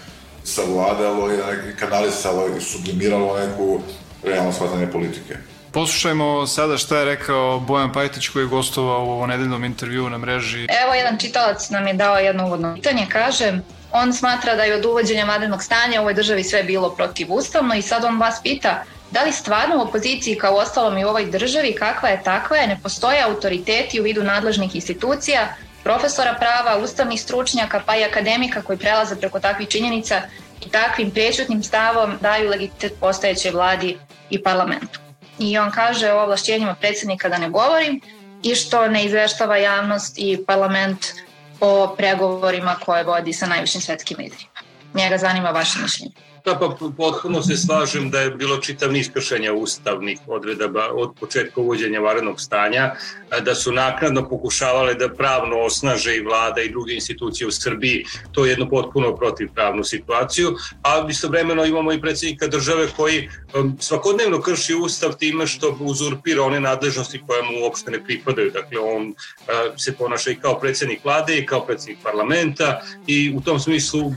savladalo 0.44 1.32
i 1.32 1.76
kanalisalo 1.76 2.48
i 2.56 2.60
sublimiralo 2.60 3.38
neku 3.38 3.80
realno 4.22 4.52
shvatanje 4.52 4.92
politike. 4.92 5.36
Poslušajmo 5.74 6.46
sada 6.46 6.78
šta 6.78 6.98
je 6.98 7.04
rekao 7.04 7.60
Bojan 7.60 7.92
Pajtić 7.92 8.28
koji 8.28 8.42
je 8.42 8.46
gostovao 8.46 9.04
u 9.04 9.10
ovo 9.10 9.26
nedeljnom 9.26 9.64
intervju 9.64 10.10
na 10.10 10.18
mreži. 10.18 10.66
Evo 10.82 10.94
jedan 10.94 11.18
čitalac 11.18 11.70
nam 11.70 11.86
je 11.86 11.94
dao 11.94 12.16
jedno 12.16 12.46
uvodno 12.46 12.74
pitanje, 12.74 13.06
kaže 13.08 13.58
on 13.92 14.12
smatra 14.12 14.54
da 14.54 14.62
je 14.62 14.74
od 14.74 14.84
uvođenja 14.84 15.24
vanrednog 15.24 15.62
stanja 15.62 16.00
u 16.00 16.02
ovoj 16.02 16.14
državi 16.14 16.44
sve 16.44 16.62
bilo 16.62 16.90
protivustavno 16.90 17.74
i 17.74 17.82
sad 17.82 18.04
on 18.04 18.18
vas 18.18 18.42
pita 18.42 18.84
da 19.10 19.22
li 19.22 19.32
stvarno 19.32 19.76
u 19.76 19.80
opoziciji 19.80 20.38
kao 20.38 20.54
ostalom 20.54 20.98
i 20.98 21.04
u 21.04 21.08
ovoj 21.08 21.26
državi 21.26 21.74
kakva 21.74 22.08
je 22.08 22.22
takva 22.22 22.56
je, 22.56 22.66
ne 22.66 22.78
postoje 22.82 23.22
autoriteti 23.22 24.00
u 24.00 24.02
vidu 24.02 24.22
nadležnih 24.22 24.74
institucija, 24.74 25.54
profesora 25.82 26.34
prava, 26.38 26.84
ustavnih 26.84 27.20
stručnjaka 27.20 27.80
pa 27.86 27.96
i 27.96 28.04
akademika 28.04 28.62
koji 28.62 28.78
prelaze 28.78 29.16
preko 29.16 29.40
takvih 29.40 29.68
činjenica 29.68 30.22
i 30.66 30.70
takvim 30.70 31.10
prečutnim 31.10 31.62
stavom 31.62 32.18
daju 32.20 32.50
legitimitet 32.50 32.92
postojećoj 33.00 33.50
vladi 33.50 33.98
i 34.30 34.42
parlamentu. 34.42 35.03
I 35.38 35.58
on 35.58 35.70
kaže 35.70 36.12
o 36.12 36.22
ovlašćenjima 36.22 36.74
predsednika 36.74 37.28
da 37.28 37.38
ne 37.38 37.50
govorim 37.50 38.00
i 38.42 38.54
što 38.54 38.88
ne 38.88 39.04
izveštava 39.04 39.56
javnost 39.56 40.18
i 40.18 40.44
parlament 40.46 41.06
o 41.60 41.94
pregovorima 41.96 42.76
koje 42.84 43.04
vodi 43.04 43.32
sa 43.32 43.46
najvišim 43.46 43.80
svetskim 43.80 44.16
liderima. 44.18 44.50
Njega 44.94 45.18
zanima 45.18 45.50
vaše 45.50 45.78
mišljenje. 45.82 46.12
Da, 46.44 46.58
pa 46.58 46.76
potpuno 46.96 47.42
se 47.42 47.56
slažem 47.56 48.10
da 48.10 48.20
je 48.20 48.30
bilo 48.30 48.56
čitav 48.56 48.92
niz 48.92 49.08
kršenja 49.12 49.52
ustavnih 49.52 50.18
odredaba 50.26 50.88
od 50.92 51.14
početka 51.20 51.60
uvođenja 51.60 52.00
varenog 52.00 52.40
stanja, 52.40 52.94
da 53.44 53.54
su 53.54 53.72
nakladno 53.72 54.28
pokušavale 54.28 54.94
da 54.94 55.08
pravno 55.08 55.58
osnaže 55.58 56.16
i 56.16 56.20
vlada 56.20 56.60
i 56.60 56.68
druge 56.68 56.94
institucije 56.94 57.46
u 57.46 57.50
Srbiji. 57.50 58.04
To 58.32 58.44
je 58.44 58.50
jedno 58.50 58.68
potpuno 58.68 59.16
protivpravnu 59.16 59.84
situaciju, 59.84 60.56
a 60.82 61.06
istovremeno 61.10 61.64
imamo 61.64 61.92
i 61.92 62.00
predsjednika 62.00 62.46
države 62.46 62.88
koji 62.96 63.28
um, 63.54 63.76
svakodnevno 63.80 64.40
krši 64.40 64.74
ustav 64.74 65.16
time 65.16 65.46
što 65.46 65.76
uzurpira 65.80 66.42
one 66.42 66.60
nadležnosti 66.60 67.22
koje 67.26 67.42
mu 67.42 67.64
uopšte 67.64 67.90
ne 67.90 68.04
pripadaju. 68.04 68.50
Dakle, 68.50 68.78
on 68.78 69.08
uh, 69.08 69.14
se 69.76 69.96
ponaša 69.96 70.30
i 70.30 70.36
kao 70.36 70.60
predsjednik 70.60 71.04
vlade 71.04 71.38
i 71.38 71.46
kao 71.46 71.66
predsjednik 71.66 71.98
parlamenta 72.02 72.80
i 73.06 73.34
u 73.36 73.40
tom 73.40 73.60
smislu 73.60 74.12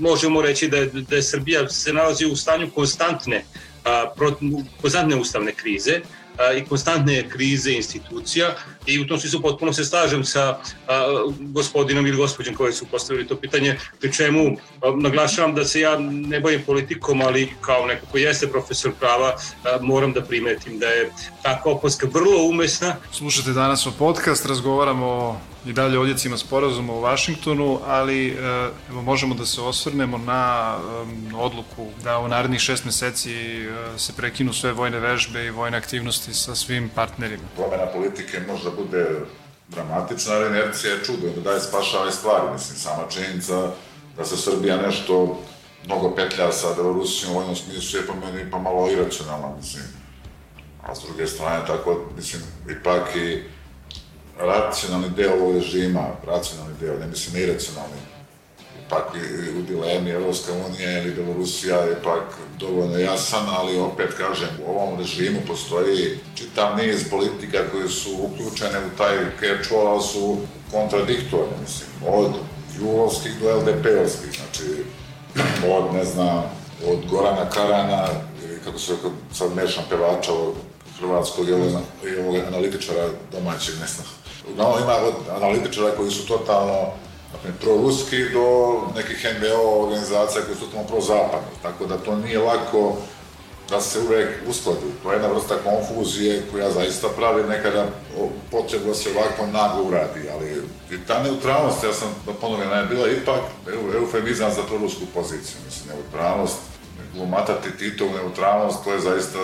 možemo 0.00 0.42
reći 0.42 0.68
da 0.68 0.76
je, 0.76 0.86
da 0.86 1.16
je 1.16 1.22
Srbija 1.22 1.68
se 1.68 1.92
nalazi 1.92 2.26
u 2.26 2.36
stanju 2.36 2.70
konstantne, 2.74 3.44
konstantne 4.80 5.16
ustavne 5.16 5.52
krize, 5.52 6.00
i 6.56 6.64
konstantne 6.64 7.28
krize 7.28 7.72
institucija 7.72 8.56
i 8.86 9.00
u 9.00 9.06
tom 9.06 9.20
smislu 9.20 9.40
potpuno 9.40 9.72
se 9.72 9.84
slažem 9.84 10.24
sa 10.24 10.48
a, 10.48 10.58
gospodinom 11.40 12.06
ili 12.06 12.16
gospođem 12.16 12.54
koji 12.54 12.72
su 12.72 12.86
postavili 12.86 13.26
to 13.26 13.36
pitanje, 13.36 13.78
pri 14.00 14.12
čemu 14.12 14.56
a, 14.82 14.92
naglašavam 14.96 15.54
da 15.54 15.64
se 15.64 15.80
ja 15.80 15.98
ne 15.98 16.40
bavim 16.40 16.62
politikom, 16.66 17.22
ali 17.22 17.52
kao 17.60 17.86
neko 17.86 18.06
ko 18.06 18.18
jeste 18.18 18.46
profesor 18.46 18.92
prava, 19.00 19.34
a, 19.64 19.78
moram 19.80 20.12
da 20.12 20.22
primetim 20.22 20.78
da 20.78 20.86
je 20.86 21.10
takva 21.42 21.72
opaska 21.72 22.06
vrlo 22.12 22.48
umesna. 22.48 22.96
Slušate 23.12 23.52
danas 23.52 23.86
o 23.86 23.92
podcast, 23.98 24.46
razgovaramo 24.46 25.40
i 25.66 25.72
dalje 25.72 25.98
o 25.98 26.02
odjecima 26.02 26.36
sporazuma 26.36 26.92
u 26.92 27.00
Vašingtonu, 27.00 27.80
ali 27.86 28.36
evo, 28.90 29.02
možemo 29.02 29.34
da 29.34 29.46
se 29.46 29.60
osvrnemo 29.60 30.18
na 30.18 30.76
um, 30.76 31.34
odluku 31.34 31.86
da 32.04 32.18
u 32.18 32.28
narednih 32.28 32.60
šest 32.60 32.84
meseci 32.84 33.34
uh, 33.68 34.00
se 34.00 34.12
prekinu 34.12 34.52
sve 34.52 34.72
vojne 34.72 35.00
vežbe 35.00 35.44
i 35.44 35.50
vojne 35.50 35.78
aktivnosti 35.78 36.34
sa 36.34 36.54
svim 36.54 36.90
partnerima. 36.94 37.42
Promena 37.56 37.86
politike 37.86 38.40
možda 38.48 38.70
bude 38.76 39.06
dramatična, 39.68 40.34
ali 40.34 40.46
inercija 40.46 40.94
je 40.94 41.04
čudo 41.04 41.28
da 41.36 41.40
daje 41.40 41.60
spašave 41.60 42.12
stvari. 42.12 42.52
Mislim, 42.52 42.78
sama 42.78 43.02
činjenica 43.10 43.70
da 44.16 44.24
se 44.24 44.36
Srbija 44.36 44.76
nešto 44.76 45.42
mnogo 45.86 46.14
petlja 46.14 46.52
sa 46.52 46.74
Belorusijom 46.76 47.32
u 47.32 47.34
vojnom 47.34 47.56
smislu 47.56 48.00
je 48.00 48.06
po 48.06 48.12
meni 48.14 48.50
pa 48.50 48.58
malo 48.58 48.90
iracionalna, 48.90 49.56
mislim. 49.56 49.84
A 50.82 50.94
s 50.94 51.02
druge 51.02 51.26
strane, 51.26 51.66
tako, 51.66 52.00
mislim, 52.16 52.42
ipak 52.70 53.16
i 53.16 53.42
racionalni 54.38 55.08
deo 55.16 55.34
ovog 55.34 55.54
režima, 55.54 56.06
racionalni 56.26 56.74
deo, 56.80 56.98
ne 56.98 57.06
mislim 57.06 57.42
iracionalni, 57.42 57.96
ipak 58.86 59.14
u 59.58 59.62
dilemi 59.62 60.10
Evropska 60.10 60.52
unija 60.52 61.02
ili 61.02 61.14
Belorusija 61.14 61.76
je 61.76 61.92
ipak 61.92 62.22
dovoljno 62.58 62.98
jasan, 62.98 63.46
ali 63.58 63.78
opet 63.78 64.14
kažem, 64.18 64.48
u 64.66 64.70
ovom 64.70 64.98
režimu 64.98 65.38
postoji 65.46 66.18
čitav 66.34 66.76
niz 66.76 67.10
politika 67.10 67.58
koje 67.72 67.88
su 67.88 68.10
uključene 68.20 68.78
u 68.78 68.96
taj 68.98 69.16
catch-all, 69.40 69.86
ali 69.86 70.02
su 70.02 70.36
kontradiktorne, 70.72 71.56
mislim, 71.60 71.88
od 72.06 72.32
julovskih 72.80 73.32
do 73.40 73.56
LDP-ovskih, 73.56 74.36
znači, 74.36 74.84
od, 75.70 75.94
ne 75.94 76.04
znam, 76.04 76.42
od 76.86 76.98
Gorana 77.10 77.50
Karana, 77.50 78.08
ili 78.44 78.60
kako 78.64 78.78
se 78.78 78.92
sad 79.32 79.56
mešam 79.56 79.84
pevača 79.90 80.32
ovog 80.32 80.54
hrvatskog 80.98 81.48
i 81.48 81.52
ovog 81.52 82.36
analitičara 82.48 83.08
domaćeg, 83.32 83.74
ne 83.80 83.86
znam, 83.86 84.06
uglavnom 84.52 84.82
ima 84.82 84.96
od 84.96 85.14
analitičara 85.36 85.90
koji 85.96 86.10
su 86.10 86.26
totalno 86.26 86.92
dakle, 87.32 87.50
pro-ruski 87.60 88.28
do 88.32 88.80
nekih 88.96 89.26
NVO 89.40 89.84
organizacija 89.84 90.44
koji 90.44 90.56
su 90.56 90.64
totalno 90.64 90.88
pro-zapadni, 90.88 91.52
tako 91.62 91.86
da 91.86 91.96
to 91.98 92.16
nije 92.16 92.38
lako 92.38 92.96
da 93.70 93.80
se 93.80 94.00
uvek 94.00 94.28
uskladi. 94.48 94.80
To 95.02 95.10
je 95.10 95.16
jedna 95.16 95.28
vrsta 95.28 95.54
konfuzije 95.64 96.42
koja 96.52 96.70
zaista 96.70 97.08
pravi 97.08 97.42
nekada 97.48 97.86
potrebu 98.50 98.84
da 98.84 98.94
se 98.94 99.10
ovako 99.10 99.46
naglo 99.46 99.84
uradi, 99.84 100.20
ali 100.34 100.62
ta 101.06 101.22
neutralnost, 101.22 101.84
ja 101.84 101.92
sam 101.92 102.08
da 102.26 102.32
ponovim, 102.32 102.70
je 102.70 102.86
bila 102.86 103.08
ipak 103.08 103.40
eufemizam 103.96 104.52
za 104.54 104.62
prorusku 104.62 105.02
poziciju. 105.14 105.56
Mislim, 105.66 105.88
neutralnost, 105.88 106.56
glumatati 107.14 107.76
Titovu 107.78 108.10
neutralnost, 108.12 108.84
to 108.84 108.92
je 108.92 109.00
zaista 109.00 109.38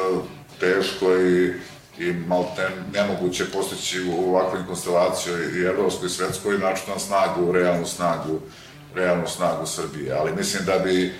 teško 0.60 1.16
i 1.16 1.52
i 1.98 2.12
malte 2.12 2.68
nemoguće 2.92 3.44
postići 3.52 4.00
u 4.00 4.28
ovakvoj 4.28 4.66
konstelaciji 4.66 5.34
i 5.54 5.64
evropskoj 5.64 6.06
i 6.06 6.10
svetskoj 6.10 6.58
način 6.58 6.84
na 6.94 6.98
snagu, 6.98 7.52
realnu 7.52 7.86
snagu, 7.86 8.40
realnu 8.94 9.28
snagu 9.28 9.66
Srbije. 9.66 10.12
Ali 10.12 10.36
mislim 10.36 10.64
da 10.64 10.78
bi 10.78 11.14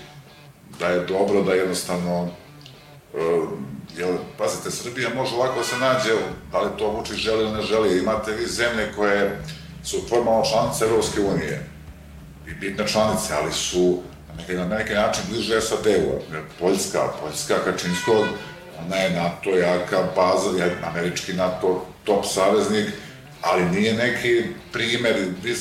da 0.79 0.87
je 0.87 1.07
dobro 1.07 1.43
da 1.43 1.55
jednostavno 1.55 2.23
uh, 2.23 3.49
jel, 3.97 4.17
pazite, 4.39 4.71
Srbija 4.71 5.15
može 5.15 5.37
lako 5.37 5.59
da 5.59 5.65
se 5.65 5.77
nađe, 5.77 6.11
da 6.53 6.61
li 6.61 6.71
to 6.79 6.91
Vučić 6.91 7.17
želi 7.17 7.43
ili 7.43 7.53
ne 7.53 7.63
želi. 7.63 7.99
Imate 7.99 8.33
vi 8.33 8.47
zemlje 8.47 8.93
koje 8.97 9.43
su 9.85 9.97
formalno 10.09 10.45
članice 10.51 10.85
Evropske 10.85 11.21
unije 11.21 11.67
i 12.49 12.55
bitne 12.55 12.89
članice, 12.89 13.35
ali 13.43 13.53
su 13.53 14.03
na 14.29 14.35
neki, 14.35 14.55
na 14.55 14.65
neki 14.65 14.95
način 14.95 15.25
bliže 15.31 15.61
SAD-u. 15.61 16.37
Poljska, 16.61 17.09
Poljska 17.21 17.55
Kačinskog, 17.65 18.27
ona 18.87 18.97
je 18.97 19.11
NATO 19.11 19.51
jaka 19.51 20.03
baza, 20.17 20.65
je 20.65 20.79
američki 20.85 21.33
NATO 21.33 21.87
top 22.05 22.25
saveznik, 22.27 22.89
ali 23.43 23.65
nije 23.65 23.95
neki 23.95 24.45
primer 24.73 25.15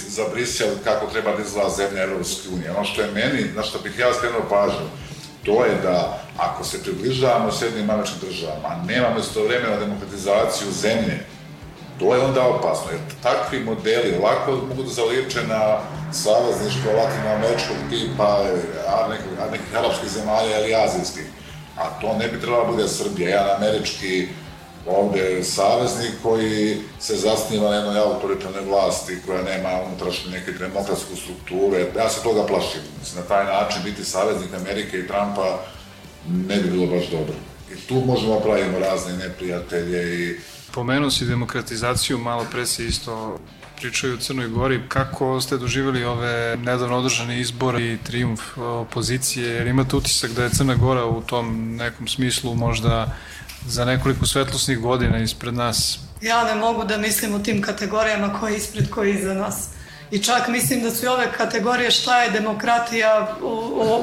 za 0.07 0.23
Brisel 0.33 0.67
kako 0.83 1.05
treba 1.05 1.35
da 1.35 1.43
izgleda 1.43 1.69
zemlja 1.69 2.03
Evropske 2.03 2.49
unije. 2.53 2.71
Ono 2.71 2.85
što 2.85 3.01
je 3.01 3.11
meni, 3.11 3.51
na 3.55 3.63
što 3.63 3.79
bih 3.79 3.99
ja 3.99 4.13
skrenuo 4.13 4.49
pažnju, 4.49 4.87
to 5.45 5.65
je 5.65 5.75
da 5.83 6.23
ako 6.37 6.63
se 6.63 6.83
približavamo 6.83 7.51
Sjednim 7.51 7.89
američkim 7.89 8.19
državama, 8.29 8.67
a 8.67 8.83
nemamo 8.85 9.19
istovremeno 9.19 9.79
demokratizaciju 9.79 10.71
zemlje, 10.71 11.25
to 11.99 12.15
je 12.15 12.21
onda 12.21 12.47
opasno, 12.47 12.91
jer 12.91 12.99
takvi 13.23 13.59
modeli 13.59 14.17
lako 14.23 14.51
mogu 14.51 14.83
da 14.83 14.89
zaliče 14.89 15.43
na 15.47 15.79
savezništvo 16.11 16.91
latinoameričkog 16.91 17.77
tipa, 17.89 18.43
a 18.87 19.07
nekih 19.51 19.77
arapskih 19.77 20.09
zemalja 20.09 20.59
ili 20.59 20.75
azijskih 20.75 21.25
a 21.77 21.99
to 22.01 22.17
ne 22.19 22.27
bi 22.27 22.41
trebala 22.41 22.71
bude 22.71 22.87
Srbija, 22.87 23.29
jedan 23.29 23.55
američki 23.55 24.27
ovde 24.87 25.43
saveznik 25.43 26.11
koji 26.23 26.77
se 26.99 27.15
zasniva 27.15 27.69
na 27.69 27.75
jednoj 27.75 27.99
autoritarnoj 27.99 28.61
vlasti 28.61 29.17
koja 29.25 29.43
nema 29.43 29.69
unutrašnju 29.87 30.31
neke 30.31 30.51
demokratsku 30.51 31.15
strukturu. 31.15 31.75
Ja 31.97 32.09
se 32.09 32.23
toga 32.23 32.45
plašim. 32.45 32.81
Mislim, 32.99 33.21
na 33.21 33.27
taj 33.27 33.45
način 33.45 33.83
biti 33.83 34.03
saveznik 34.03 34.53
Amerike 34.53 34.99
i 34.99 35.07
Trumpa 35.07 35.59
ne 36.27 36.55
bi 36.55 36.69
bilo 36.69 36.87
baš 36.87 37.07
dobro. 37.07 37.33
I 37.73 37.75
tu 37.75 37.95
možemo 37.95 38.39
pravimo 38.39 38.79
razne 38.79 39.17
neprijatelje 39.17 40.19
i 40.19 40.39
Pomenuo 40.73 41.11
si 41.11 41.25
demokratizaciju, 41.25 42.17
malo 42.17 42.45
pre 42.51 42.65
se 42.65 42.85
isto 42.85 43.39
pričaju 43.81 44.13
u 44.13 44.17
Crnoj 44.17 44.47
Gori. 44.47 44.81
Kako 44.87 45.41
ste 45.41 45.57
doživjeli 45.57 46.03
ove 46.03 46.57
nedavno 46.57 46.97
održane 46.97 47.39
izbore 47.41 47.83
i 47.83 47.97
triumf 48.03 48.57
opozicije? 48.57 49.47
Jer 49.47 49.67
imate 49.67 49.95
utisak 49.95 50.31
da 50.31 50.43
je 50.43 50.49
Crna 50.49 50.75
Gora 50.75 51.05
u 51.05 51.21
tom 51.21 51.75
nekom 51.75 52.07
smislu 52.07 52.55
možda 52.55 53.15
za 53.67 53.85
nekoliko 53.85 54.25
svetlosnih 54.25 54.79
godina 54.79 55.17
ispred 55.17 55.53
nas? 55.53 55.99
Ja 56.21 56.43
ne 56.43 56.55
mogu 56.55 56.83
da 56.83 56.97
mislim 56.97 57.33
u 57.33 57.43
tim 57.43 57.61
kategorijama 57.61 58.39
ko 58.39 58.47
je 58.47 58.57
ispred, 58.57 58.89
ko 58.89 59.03
je 59.03 59.13
iza 59.13 59.33
nas. 59.33 59.69
I 60.11 60.19
čak 60.23 60.47
mislim 60.47 60.83
da 60.83 60.91
su 60.91 61.05
i 61.05 61.07
ove 61.07 61.31
kategorije 61.37 61.91
šta 61.91 62.21
je 62.23 62.31
demokratija 62.31 63.35
u, 63.41 63.47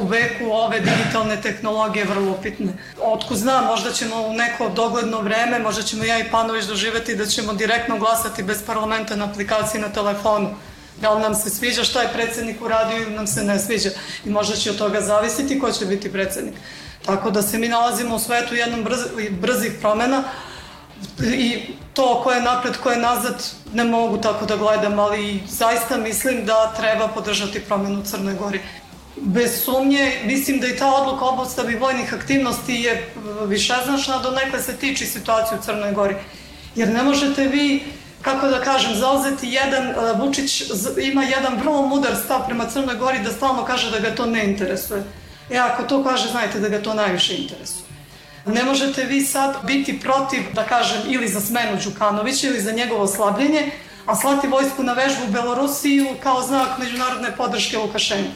u 0.03 0.07
veku 0.07 0.45
ove 0.53 0.81
digitalne 0.81 1.43
tehnologije 1.43 2.05
vrlo 2.05 2.31
upitne. 2.33 2.73
Otko 3.03 3.35
znam, 3.35 3.65
možda 3.65 3.93
ćemo 3.93 4.23
u 4.23 4.33
neko 4.33 4.69
dogledno 4.69 5.21
vreme, 5.21 5.59
možda 5.59 5.83
ćemo 5.83 6.05
ja 6.05 6.19
i 6.19 6.31
Panović 6.31 6.65
doživeti 6.65 7.17
da 7.17 7.27
ćemo 7.27 7.53
direktno 7.53 7.99
glasati 7.99 8.43
bez 8.43 8.63
parlamenta 8.67 9.17
na 9.17 9.25
aplikaciji 9.25 9.81
na 9.81 9.89
telefonu. 9.89 10.55
Da 11.01 11.15
li 11.15 11.23
nam 11.23 11.35
se 11.35 11.51
sviđa 11.51 11.85
šta 11.85 12.03
je 12.03 12.13
predsednik 12.13 12.63
uradio 12.63 13.03
ili 13.03 13.15
nam 13.15 13.27
se 13.27 13.45
ne 13.45 13.59
sviđa. 13.59 13.91
I 14.25 14.31
možda 14.31 14.57
će 14.57 14.71
od 14.71 14.79
toga 14.79 15.01
zavisiti 15.01 15.59
ko 15.61 15.73
će 15.73 15.87
biti 15.87 16.13
predsednik. 16.13 16.55
Tako 17.07 17.31
da 17.31 17.43
se 17.43 17.59
mi 17.59 17.69
nalazimo 17.69 18.17
u 18.17 18.19
svetu 18.19 18.55
jednom 18.55 18.85
brz, 18.85 18.99
brzih 19.31 19.73
promena, 19.81 20.25
i 21.23 21.61
to 21.95 22.21
ko 22.25 22.33
je 22.33 22.43
napred, 22.43 22.77
ko 22.77 22.91
je 22.91 22.97
nazad, 22.97 23.47
ne 23.75 23.85
mogu 23.85 24.19
tako 24.19 24.47
da 24.47 24.57
gledam, 24.57 24.99
ali 24.99 25.41
zaista 25.49 25.97
mislim 25.97 26.45
da 26.45 26.73
treba 26.77 27.09
podržati 27.09 27.61
promenu 27.61 28.01
u 28.01 28.05
Crnoj 28.05 28.35
Gori. 28.35 28.61
Bez 29.17 29.65
sumnje, 29.65 30.13
mislim 30.25 30.61
da 30.61 30.67
i 30.67 30.77
ta 30.77 30.95
odluka 30.95 31.25
o 31.25 31.29
obostavi 31.29 31.77
vojnih 31.77 32.15
aktivnosti 32.15 32.75
je 32.75 33.13
višeznačna, 33.47 34.19
do 34.19 34.31
nekle 34.31 34.63
se 34.63 34.77
tiči 34.77 35.07
situacije 35.07 35.59
u 35.59 35.63
Crnoj 35.63 35.93
Gori. 35.93 36.15
Jer 36.75 36.89
ne 36.89 37.03
možete 37.03 37.49
vi 37.49 37.83
kako 38.23 38.49
da 38.49 38.61
kažem, 38.61 38.95
zauzeti 38.95 39.49
jedan, 39.49 39.95
Vučić 40.21 40.63
ima 41.03 41.23
jedan 41.23 41.59
vrlo 41.59 41.83
mudar 41.83 42.17
stav 42.25 42.47
prema 42.47 42.71
Crnoj 42.71 42.97
Gori 42.97 43.19
da 43.19 43.33
stalno 43.33 43.65
kaže 43.65 43.91
da 43.91 43.99
ga 43.99 44.15
to 44.15 44.27
ne 44.27 44.45
interesuje. 44.45 45.03
E 45.51 45.59
ako 45.59 45.83
to 45.83 46.05
kaže, 46.05 46.29
znajte 46.29 46.61
da 46.61 46.69
ga 46.69 46.83
to 46.83 46.95
najviše 46.95 47.37
interesuje. 47.37 47.88
Ne 48.49 48.65
možete 48.65 49.05
vi 49.05 49.21
sad 49.21 49.57
biti 49.67 50.01
protiv, 50.01 50.43
da 50.55 50.65
kažem, 50.65 51.03
ili 51.07 51.29
za 51.29 51.41
smenu 51.41 51.79
Đukanovića 51.85 52.47
ili 52.47 52.61
za 52.61 52.73
njegovo 52.73 53.07
slabljenje, 53.07 53.71
a 54.07 54.17
slati 54.17 54.49
vojsku 54.49 54.83
na 54.83 54.93
vežbu 54.93 55.25
u 55.29 55.33
Belorusiju 55.33 56.07
kao 56.23 56.43
znak 56.43 56.79
međunarodne 56.79 57.37
podrške 57.37 57.79
Lukašenku. 57.79 58.33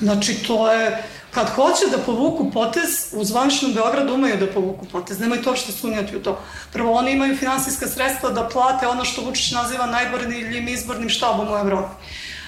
Znači, 0.00 0.34
to 0.34 0.72
je, 0.72 1.02
kad 1.30 1.48
hoće 1.50 1.86
da 1.90 1.98
povuku 1.98 2.50
potez, 2.50 3.12
u 3.12 3.24
zvaničnom 3.24 3.72
Beogradu 3.72 4.14
umeju 4.14 4.36
da 4.36 4.46
povuku 4.46 4.86
potez, 4.86 5.20
nemojte 5.20 5.48
uopšte 5.48 5.72
sumnjati 5.72 6.16
u 6.16 6.22
to. 6.22 6.40
Prvo, 6.72 6.92
oni 6.92 7.12
imaju 7.12 7.36
finansijska 7.36 7.86
sredstva 7.86 8.30
da 8.30 8.48
plate 8.48 8.86
ono 8.86 9.04
što 9.04 9.22
Vučić 9.22 9.52
naziva 9.52 9.86
najboljim 9.86 10.68
izbornim 10.68 11.08
štabom 11.08 11.48
u 11.48 11.56
Evropi. 11.56 11.94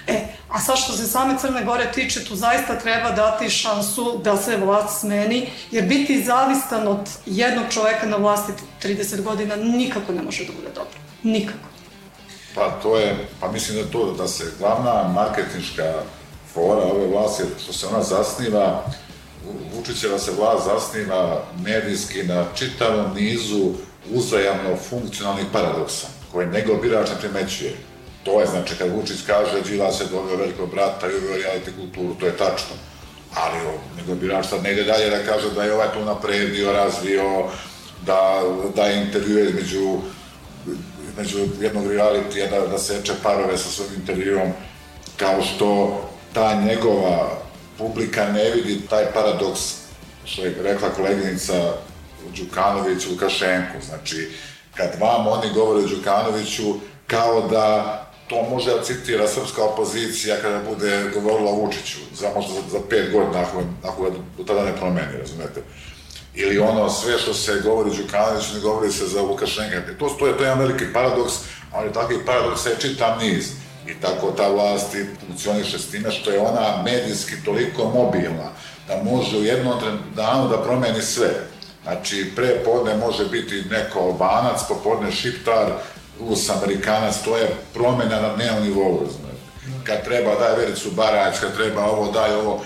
E, 0.07 0.27
a 0.49 0.61
sad 0.61 0.79
što 0.79 0.93
se 0.93 1.07
same 1.07 1.39
Crne 1.41 1.65
Gore 1.65 1.93
tiče, 1.93 2.25
tu 2.25 2.37
zaista 2.37 2.79
treba 2.79 3.11
dati 3.11 3.51
šansu 3.51 4.21
da 4.25 4.37
se 4.37 4.57
vlast 4.57 5.01
smeni, 5.01 5.49
jer 5.71 5.85
biti 5.85 6.25
zavistan 6.25 6.89
od 6.89 7.09
jednog 7.27 7.65
čoveka 7.71 8.07
na 8.07 8.17
vlasti 8.17 8.53
30 8.83 9.23
godina 9.23 9.57
nikako 9.57 10.13
ne 10.13 10.23
može 10.23 10.45
da 10.45 10.53
bude 10.53 10.69
dobro. 10.75 10.99
Nikako. 11.23 11.69
Pa 12.55 12.71
to 12.83 12.97
je, 12.97 13.29
pa 13.41 13.53
mislim 13.53 13.79
da 13.79 13.91
to, 13.91 14.13
da 14.13 14.29
se 14.29 14.53
glavna 14.59 15.09
marketinška 15.15 15.95
fora 16.55 16.83
ove 16.83 17.07
vlasti, 17.07 17.43
što 17.63 17.73
se 17.73 17.87
ona 17.87 18.03
zasniva, 18.03 18.85
Vučićeva 19.75 20.19
se 20.19 20.33
vlast 20.39 20.67
zasniva 20.67 21.43
medijski 21.65 22.23
na 22.23 22.45
čitavom 22.55 23.15
nizu 23.15 23.73
uzajamno 24.15 24.77
funkcionalnih 24.89 25.47
paradoksa, 25.53 26.07
koje 26.33 26.47
njegov 26.47 26.77
birač 26.77 27.09
ne 27.09 27.17
primećuje 27.21 27.90
To 28.23 28.41
je, 28.41 28.47
znači, 28.47 28.75
kad 28.79 28.91
Vučić 28.91 29.21
kaže 29.27 29.61
Đila 29.61 29.93
se 29.93 30.05
doveo 30.05 30.37
velikog 30.37 30.71
brata 30.71 31.07
i 31.07 31.17
uveo 31.17 31.37
reality 31.37 31.71
kulturu, 31.77 32.15
to 32.15 32.27
je 32.27 32.37
tačno. 32.37 32.77
Ali 33.35 33.59
nego 33.97 34.15
birač 34.15 34.47
sad 34.47 34.63
ne 34.63 34.73
ide 34.73 34.85
dalje 34.85 35.11
da 35.11 35.25
kaže 35.25 35.51
da 35.51 35.65
je 35.65 35.75
ovaj 35.75 35.89
to 35.95 36.05
napredio, 36.05 36.73
razvio, 36.73 37.45
da 38.07 38.43
daje 38.77 39.03
intervjue 39.03 39.45
između, 39.45 39.99
između 41.09 41.39
jednog 41.61 41.87
realitija, 41.87 42.47
da, 42.47 42.67
da 42.67 42.79
seče 42.79 43.13
parove 43.23 43.59
sa 43.59 43.69
svojim 43.69 43.95
intervjuom, 43.95 44.53
kao 45.17 45.43
što 45.43 46.01
ta 46.33 46.55
njegova 46.55 47.39
publika 47.79 48.33
ne 48.33 48.51
vidi 48.51 48.81
taj 48.91 49.13
paradoks, 49.13 49.61
što 50.25 50.45
je 50.45 50.55
rekla 50.63 50.89
koleginica 50.89 51.73
Đukanović, 52.37 53.07
Lukašenko, 53.07 53.81
znači, 53.87 54.29
kad 54.75 54.91
vam 55.01 55.27
oni 55.27 55.55
govore 55.55 55.85
o 55.85 55.89
Đukanoviću, 55.89 56.75
kao 57.07 57.49
da 57.49 58.10
to 58.31 58.43
može 58.51 58.71
da 58.71 58.83
citira 58.83 59.29
srpska 59.29 59.65
opozicija 59.65 60.37
kada 60.43 60.61
bude 60.69 61.11
govorila 61.15 61.53
Vučiću, 61.53 61.99
za 62.15 62.29
možda 62.35 62.55
za, 62.55 62.61
za 62.71 62.79
pet 62.91 63.13
godina, 63.13 63.41
ako, 63.41 63.63
ako 63.85 64.03
ga 64.03 64.11
do 64.39 64.45
tada 64.45 64.65
ne 64.65 64.77
promeni, 64.77 65.19
razumete. 65.19 65.63
Ili 66.35 66.59
ono, 66.59 66.91
sve 66.91 67.19
što 67.19 67.35
se 67.35 67.61
govori 67.65 67.91
Đukanović, 67.97 68.53
ne 68.55 68.61
govori 68.61 68.93
se 68.93 69.07
za 69.07 69.23
Lukašenka. 69.23 69.81
To, 69.99 70.09
to, 70.09 70.27
je, 70.27 70.37
to 70.37 70.45
je 70.45 70.55
veliki 70.55 70.85
paradoks, 70.93 71.33
ali 71.73 71.93
takvi 71.93 72.25
paradoks 72.27 72.67
je 72.67 72.77
čitav 72.81 73.19
niz. 73.23 73.51
I 73.87 73.95
tako 74.01 74.31
ta 74.31 74.49
vlast 74.49 74.97
funkcioniše 75.27 75.79
s 75.79 75.91
time 75.91 76.11
što 76.11 76.31
je 76.31 76.41
ona 76.41 76.83
medijski 76.85 77.35
toliko 77.45 77.85
mobilna 77.85 78.51
da 78.89 79.03
može 79.11 79.37
u 79.37 79.45
jednom 79.45 79.75
danu 80.17 80.49
da 80.49 80.63
promeni 80.63 81.03
sve. 81.03 81.31
Znači, 81.83 82.33
pre 82.37 82.65
podne 82.65 82.97
može 82.97 83.29
biti 83.29 83.65
neko 83.71 83.99
albanac, 84.01 84.61
popodne 84.69 85.13
šiptar, 85.13 85.67
Rus, 86.21 86.51
Amerikanac, 86.51 87.23
to 87.25 87.37
je 87.37 87.49
promena 87.75 88.21
na 88.21 88.35
dnevnom 88.35 88.65
nivou, 88.65 89.01
razumete. 89.05 89.41
Kad 89.85 90.05
treba 90.05 90.35
daj 90.35 90.57
Vericu 90.57 90.91
Barać, 90.91 91.41
kad 91.41 91.57
treba 91.57 91.85
ovo 91.85 92.13
daj 92.13 92.35
ovo, 92.35 92.61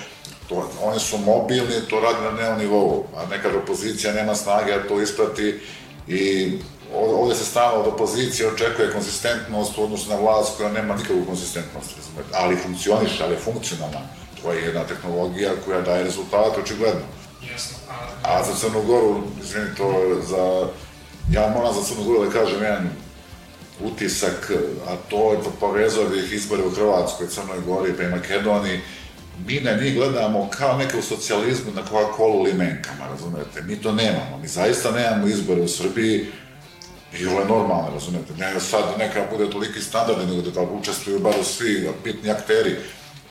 to, 0.48 0.70
oni 0.82 1.00
su 1.00 1.18
mobilni, 1.18 1.80
to 1.90 2.00
radi 2.00 2.24
na 2.24 2.30
dnevnom 2.30 2.58
nivou, 2.58 3.04
a 3.16 3.26
nekad 3.26 3.54
opozicija 3.54 4.12
nema 4.12 4.34
snage 4.34 4.72
da 4.72 4.88
to 4.88 5.00
isprati 5.00 5.60
i 6.08 6.52
ovde 6.94 7.34
se 7.34 7.44
stalno 7.44 7.80
od 7.80 7.86
opozicije 7.86 8.48
očekuje 8.48 8.92
konsistentnost 8.92 9.78
u 9.78 9.84
odnosu 9.84 10.10
na 10.10 10.16
vlast 10.16 10.56
koja 10.56 10.72
nema 10.72 10.96
nikakvu 10.96 11.24
konsistentnost, 11.26 11.90
razumete, 11.96 12.28
ali 12.32 12.56
funkcioniše, 12.56 13.24
ali 13.24 13.34
je 13.34 13.40
funkcionalna. 13.40 14.00
To 14.42 14.52
je 14.52 14.62
jedna 14.62 14.84
tehnologija 14.84 15.50
koja 15.64 15.80
daje 15.80 16.04
rezultate, 16.04 16.60
očigledno. 16.60 17.00
A 18.22 18.42
za 18.44 18.54
Crnu 18.54 18.82
Goru, 18.82 19.22
izvini, 19.42 19.74
to 19.76 20.20
za... 20.28 20.68
Ja 21.30 21.48
moram 21.56 21.74
za 21.74 21.82
Crnu 21.82 22.04
Goru 22.04 22.24
da 22.24 22.30
kažem 22.30 22.62
jedan 22.62 22.90
utisak, 23.80 24.52
a 24.88 24.96
to 25.10 25.32
je 25.32 25.38
povezao 25.60 26.14
ih 26.14 26.32
izbore 26.32 26.62
u 26.62 26.70
Hrvatskoj, 26.70 27.28
Crnoj 27.28 27.60
Gori 27.66 27.92
pa 27.96 28.02
i 28.02 28.08
Makedoniji, 28.08 28.80
mi 29.46 29.60
na 29.60 29.72
njih 29.72 29.94
gledamo 29.94 30.50
kao 30.50 30.78
neke 30.78 30.96
u 30.98 31.02
socijalizmu 31.02 31.72
na 31.72 31.82
Coca-Cola 31.82 32.44
limenkama, 32.44 33.06
razumete? 33.10 33.62
Mi 33.62 33.76
to 33.76 33.92
nemamo, 33.92 34.38
mi 34.42 34.48
zaista 34.48 34.90
nemamo 34.90 35.26
izbore 35.26 35.60
u 35.60 35.68
Srbiji 35.68 36.26
i 37.20 37.26
ovo 37.26 37.40
je 37.40 37.46
normalno, 37.46 37.90
razumete? 37.94 38.32
Ne 38.38 38.60
sad 38.60 38.84
neka 38.98 39.24
bude 39.30 39.50
toliki 39.50 39.80
standard, 39.80 40.18
nego 40.18 40.42
da 40.42 40.50
da 40.50 40.60
učestvuju 40.60 41.18
bar 41.18 41.34
svi 41.44 41.88
pitni 42.04 42.30
akteri. 42.30 42.76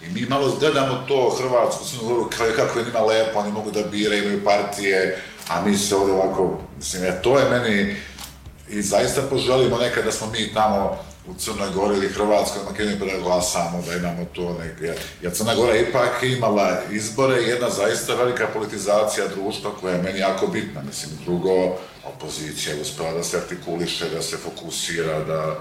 I 0.02 0.10
mi 0.14 0.26
malo 0.30 0.58
gledamo 0.60 1.04
to 1.08 1.36
Hrvatsku, 1.40 1.86
Crnu 1.86 2.08
Goru, 2.08 2.30
kako 2.56 2.80
je 2.80 2.86
njima 2.86 3.00
lepo, 3.00 3.40
oni 3.40 3.52
mogu 3.52 3.72
da 3.72 3.84
biraju, 3.84 4.24
imaju 4.24 4.44
partije, 4.44 5.22
a 5.48 5.66
mi 5.66 5.78
se 5.78 5.96
ovde 5.96 6.14
ovako, 6.14 6.60
mislim, 6.78 7.04
ja, 7.04 7.22
to 7.22 7.40
je 7.40 7.50
meni, 7.50 7.96
i 8.74 8.82
zaista 8.82 9.22
poželimo 9.30 9.78
nekad 9.78 10.06
da 10.06 10.12
smo 10.12 10.28
mi 10.28 10.54
tamo 10.54 10.98
u 11.28 11.34
Crnoj 11.34 11.70
Gori 11.76 11.98
ili 11.98 12.10
Hrvatskoj, 12.10 12.64
Makedoniji 12.70 13.00
pa 13.00 13.06
da 13.06 13.24
glasamo, 13.24 13.84
da 13.88 13.94
imamo 13.94 14.26
to 14.34 14.58
neke... 14.60 14.94
Jer 15.22 15.34
Crna 15.34 15.56
Gora 15.56 15.78
ipak 15.78 16.24
imala 16.24 16.82
izbore 16.92 17.44
jedna 17.44 17.70
zaista 17.70 18.16
velika 18.16 18.48
politizacija 18.48 19.28
društva 19.28 19.72
koja 19.82 19.96
je 19.96 20.02
meni 20.02 20.20
jako 20.20 20.48
bitna. 20.48 20.82
Mislim, 20.82 21.12
drugo, 21.26 21.78
opozicija 22.06 22.76
je 22.76 22.82
uspela 22.82 23.12
da 23.12 23.24
se 23.24 23.38
artikuliše, 23.38 24.10
da 24.10 24.22
se 24.22 24.38
fokusira, 24.38 25.24
da... 25.24 25.56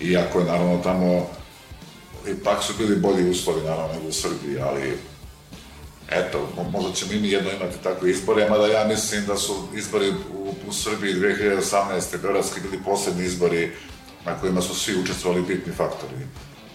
Iako 0.00 0.38
je 0.38 0.44
naravno 0.44 0.80
tamo 0.82 1.26
ipak 2.28 2.62
su 2.62 2.72
bili 2.78 2.96
bolji 2.96 3.30
uslovi 3.30 3.60
naravno 3.60 3.94
nego 3.94 4.08
u 4.08 4.12
Srbiji, 4.12 4.58
ali 4.60 4.98
eto, 6.14 6.48
možda 6.72 6.92
ćemo 6.92 7.12
i 7.12 7.20
mi 7.20 7.28
jedno 7.30 7.50
imati 7.50 7.82
takve 7.82 8.10
izbore, 8.10 8.50
mada 8.50 8.66
ja 8.66 8.84
mislim 8.88 9.26
da 9.26 9.36
su 9.36 9.68
izbori 9.74 10.10
u, 10.10 10.54
u 10.68 10.72
Srbiji 10.72 11.14
2018. 11.14 12.20
Beogradski 12.22 12.60
bili 12.60 12.82
poslednji 12.84 13.24
izbori 13.24 13.72
na 14.26 14.38
kojima 14.40 14.60
su 14.60 14.74
svi 14.74 15.00
učestvovali 15.00 15.42
bitni 15.42 15.72
faktori. 15.72 16.26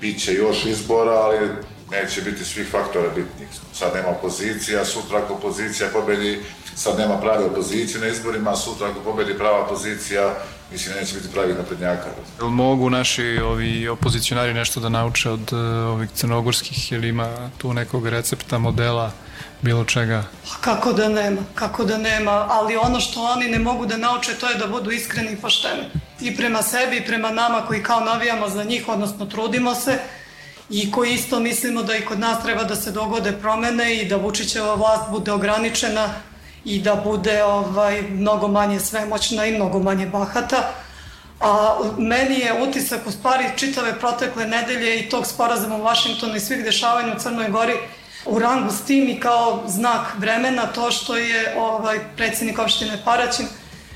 Biće 0.01 0.33
još 0.33 0.65
izbora, 0.65 1.11
ali 1.11 1.49
neće 1.91 2.21
biti 2.21 2.45
svih 2.45 2.67
faktora 2.71 3.09
bitnih. 3.15 3.47
Sad 3.73 3.95
nema 3.95 4.09
opozicija, 4.09 4.85
sutra 4.85 5.17
ako 5.17 5.33
opozicija 5.33 5.89
pobedi, 5.93 6.39
sad 6.75 6.99
nema 6.99 7.17
prave 7.17 7.45
opozicije 7.45 8.01
na 8.01 8.07
izborima, 8.07 8.55
sutra 8.55 8.87
ako 8.87 8.99
pobedi 8.99 9.37
prava 9.37 9.65
opozicija, 9.65 10.33
mislim 10.71 10.95
neće 10.95 11.15
biti 11.15 11.33
pravih 11.33 11.57
naprednjaka. 11.57 12.09
Jel 12.39 12.49
mogu 12.49 12.89
naši 12.89 13.39
ovi 13.43 13.87
opozicionari 13.87 14.53
nešto 14.53 14.79
da 14.79 14.89
nauče 14.89 15.29
od 15.29 15.53
uh, 15.53 15.59
ovih 15.93 16.09
crnogorskih 16.13 16.91
ili 16.91 17.07
ima 17.07 17.49
tu 17.57 17.73
nekog 17.73 18.07
recepta, 18.07 18.57
modela 18.57 19.11
bilo 19.61 19.85
čega? 19.85 20.23
Kako 20.61 20.93
da 20.93 21.09
nema, 21.09 21.41
kako 21.55 21.85
da 21.85 21.97
nema, 21.97 22.47
ali 22.49 22.77
ono 22.77 22.99
što 22.99 23.21
oni 23.21 23.49
ne 23.49 23.59
mogu 23.59 23.85
da 23.85 23.97
nauče 23.97 24.33
to 24.33 24.49
je 24.49 24.55
da 24.55 24.67
budu 24.67 24.91
iskreni 24.91 25.31
i 25.31 25.35
pošteni. 25.35 25.83
I 26.19 26.35
prema 26.37 26.61
sebi 26.61 26.97
i 26.97 27.05
prema 27.05 27.31
nama 27.31 27.61
koji 27.67 27.83
kao 27.83 27.99
navijamo 27.99 28.49
za 28.49 28.63
njih, 28.63 28.87
odnosno 28.87 29.25
trudimo 29.25 29.75
se 29.75 29.99
i 30.69 30.91
koji 30.91 31.13
isto 31.13 31.39
mislimo 31.39 31.83
da 31.83 31.95
i 31.95 32.05
kod 32.05 32.19
nas 32.19 32.43
treba 32.43 32.63
da 32.63 32.75
se 32.75 32.91
dogode 32.91 33.31
promene 33.31 33.95
i 33.95 34.05
da 34.05 34.15
Vučićeva 34.15 34.75
vlast 34.75 35.09
bude 35.11 35.31
ograničena 35.31 36.09
i 36.65 36.79
da 36.81 36.95
bude 36.95 37.43
ovaj, 37.43 38.01
mnogo 38.01 38.47
manje 38.47 38.79
svemoćna 38.79 39.45
i 39.45 39.55
mnogo 39.55 39.79
manje 39.79 40.05
bahata. 40.05 40.71
A 41.39 41.79
meni 41.97 42.39
je 42.39 42.63
utisak 42.63 43.07
u 43.07 43.11
stvari 43.11 43.45
čitave 43.55 43.99
protekle 43.99 44.47
nedelje 44.47 44.99
i 44.99 45.09
tog 45.09 45.25
sporazuma 45.25 45.75
u 45.75 45.83
Vašingtonu 45.83 46.35
i 46.35 46.39
svih 46.39 46.63
dešavanja 46.63 47.13
u 47.15 47.19
Crnoj 47.19 47.49
Gori 47.49 47.73
u 48.25 48.39
rangu 48.39 48.71
s 48.71 48.85
tim 48.85 49.09
i 49.09 49.19
kao 49.19 49.63
znak 49.67 50.13
vremena 50.17 50.65
to 50.65 50.91
što 50.91 51.17
je 51.17 51.55
ovaj 51.57 51.99
predsednik 52.15 52.59
opštine 52.59 52.97
Paraćin 53.05 53.47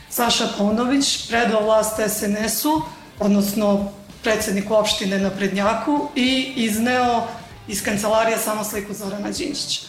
Saša 0.10 0.48
Paunović 0.58 1.28
predao 1.28 1.64
vlast 1.64 2.00
SNS-u, 2.10 2.82
odnosno 3.20 3.92
predsedniku 4.24 4.76
opštine 4.76 5.20
na 5.20 5.30
Prednjaku 5.30 6.10
i 6.16 6.54
izneo 6.56 7.28
iz 7.68 7.84
kancelarije 7.84 8.38
samo 8.38 8.64
sliku 8.64 8.94
Zorana 8.94 9.32
Đinđića. 9.32 9.82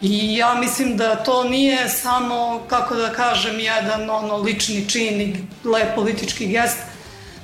I 0.00 0.36
ja 0.36 0.54
mislim 0.54 0.96
da 0.96 1.16
to 1.16 1.44
nije 1.44 1.88
samo, 1.88 2.62
kako 2.68 2.94
da 2.94 3.12
kažem, 3.12 3.60
jedan 3.60 4.10
ono 4.10 4.36
lični 4.36 4.88
čin 4.88 5.20
i 5.20 5.44
lep 5.64 5.94
politički 5.94 6.46
gest, 6.46 6.78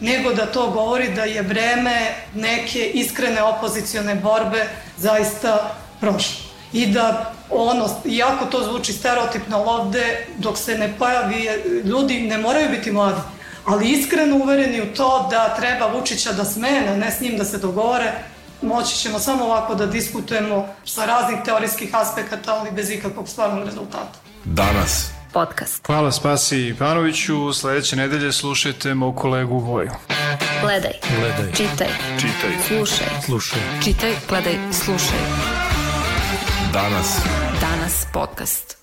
nego 0.00 0.33
da 0.35 0.46
to 0.46 0.70
govori 0.70 1.14
da 1.14 1.24
je 1.24 1.42
vreme 1.42 2.14
neke 2.35 2.90
iskrene 2.94 3.42
opozicione 3.42 4.14
borbe 4.14 4.66
zaista 4.96 5.74
prošlo. 6.03 6.37
I 6.73 6.87
da 6.87 7.33
ono, 7.51 7.88
iako 8.05 8.45
to 8.45 8.65
zvuči 8.65 8.93
stereotipno 8.93 9.59
ovde, 9.59 10.27
dok 10.38 10.59
se 10.59 10.79
ne 10.79 10.95
pojavi, 10.99 11.49
ljudi 11.85 12.21
ne 12.21 12.38
moraju 12.38 12.71
biti 12.71 12.93
mladi, 12.93 13.21
ali 13.65 13.91
iskreno 13.91 14.37
uvereni 14.37 14.81
u 14.81 14.95
to 14.97 15.29
da 15.31 15.55
treba 15.57 15.87
Vučića 15.87 16.33
da 16.33 16.45
smene, 16.45 16.97
ne 16.97 17.11
s 17.11 17.21
njim 17.21 17.37
da 17.37 17.45
se 17.45 17.59
dogovore, 17.59 18.12
moći 18.62 18.97
ćemo 18.97 19.19
samo 19.19 19.45
ovako 19.45 19.75
da 19.75 19.87
diskutujemo 19.87 20.69
sa 20.85 21.05
raznih 21.05 21.38
teorijskih 21.45 21.91
aspekata, 21.93 22.55
ali 22.55 22.71
bez 22.71 22.91
ikakvog 22.91 23.29
stvarnog 23.29 23.65
rezultata. 23.65 24.19
Danas. 24.45 25.11
Podcast. 25.33 25.87
Hvala 25.87 26.12
Spasi 26.12 26.59
Ivanoviću, 26.59 27.53
sledeće 27.53 27.97
nedelje 27.97 28.33
slušajte 28.33 28.95
mog 28.95 29.17
kolegu 29.17 29.59
Voju. 29.59 29.91
Gledaj. 30.62 30.93
Gledaj. 31.19 31.53
Čitaj. 31.53 31.88
Čitaj. 32.17 32.51
Slušaj. 32.69 33.07
Slušaj. 33.25 33.61
Čitaj, 33.85 34.15
gledaj, 34.29 34.59
slušaj. 34.73 35.71
Danas. 36.72 37.20
Danas 37.61 38.06
podcast. 38.12 38.82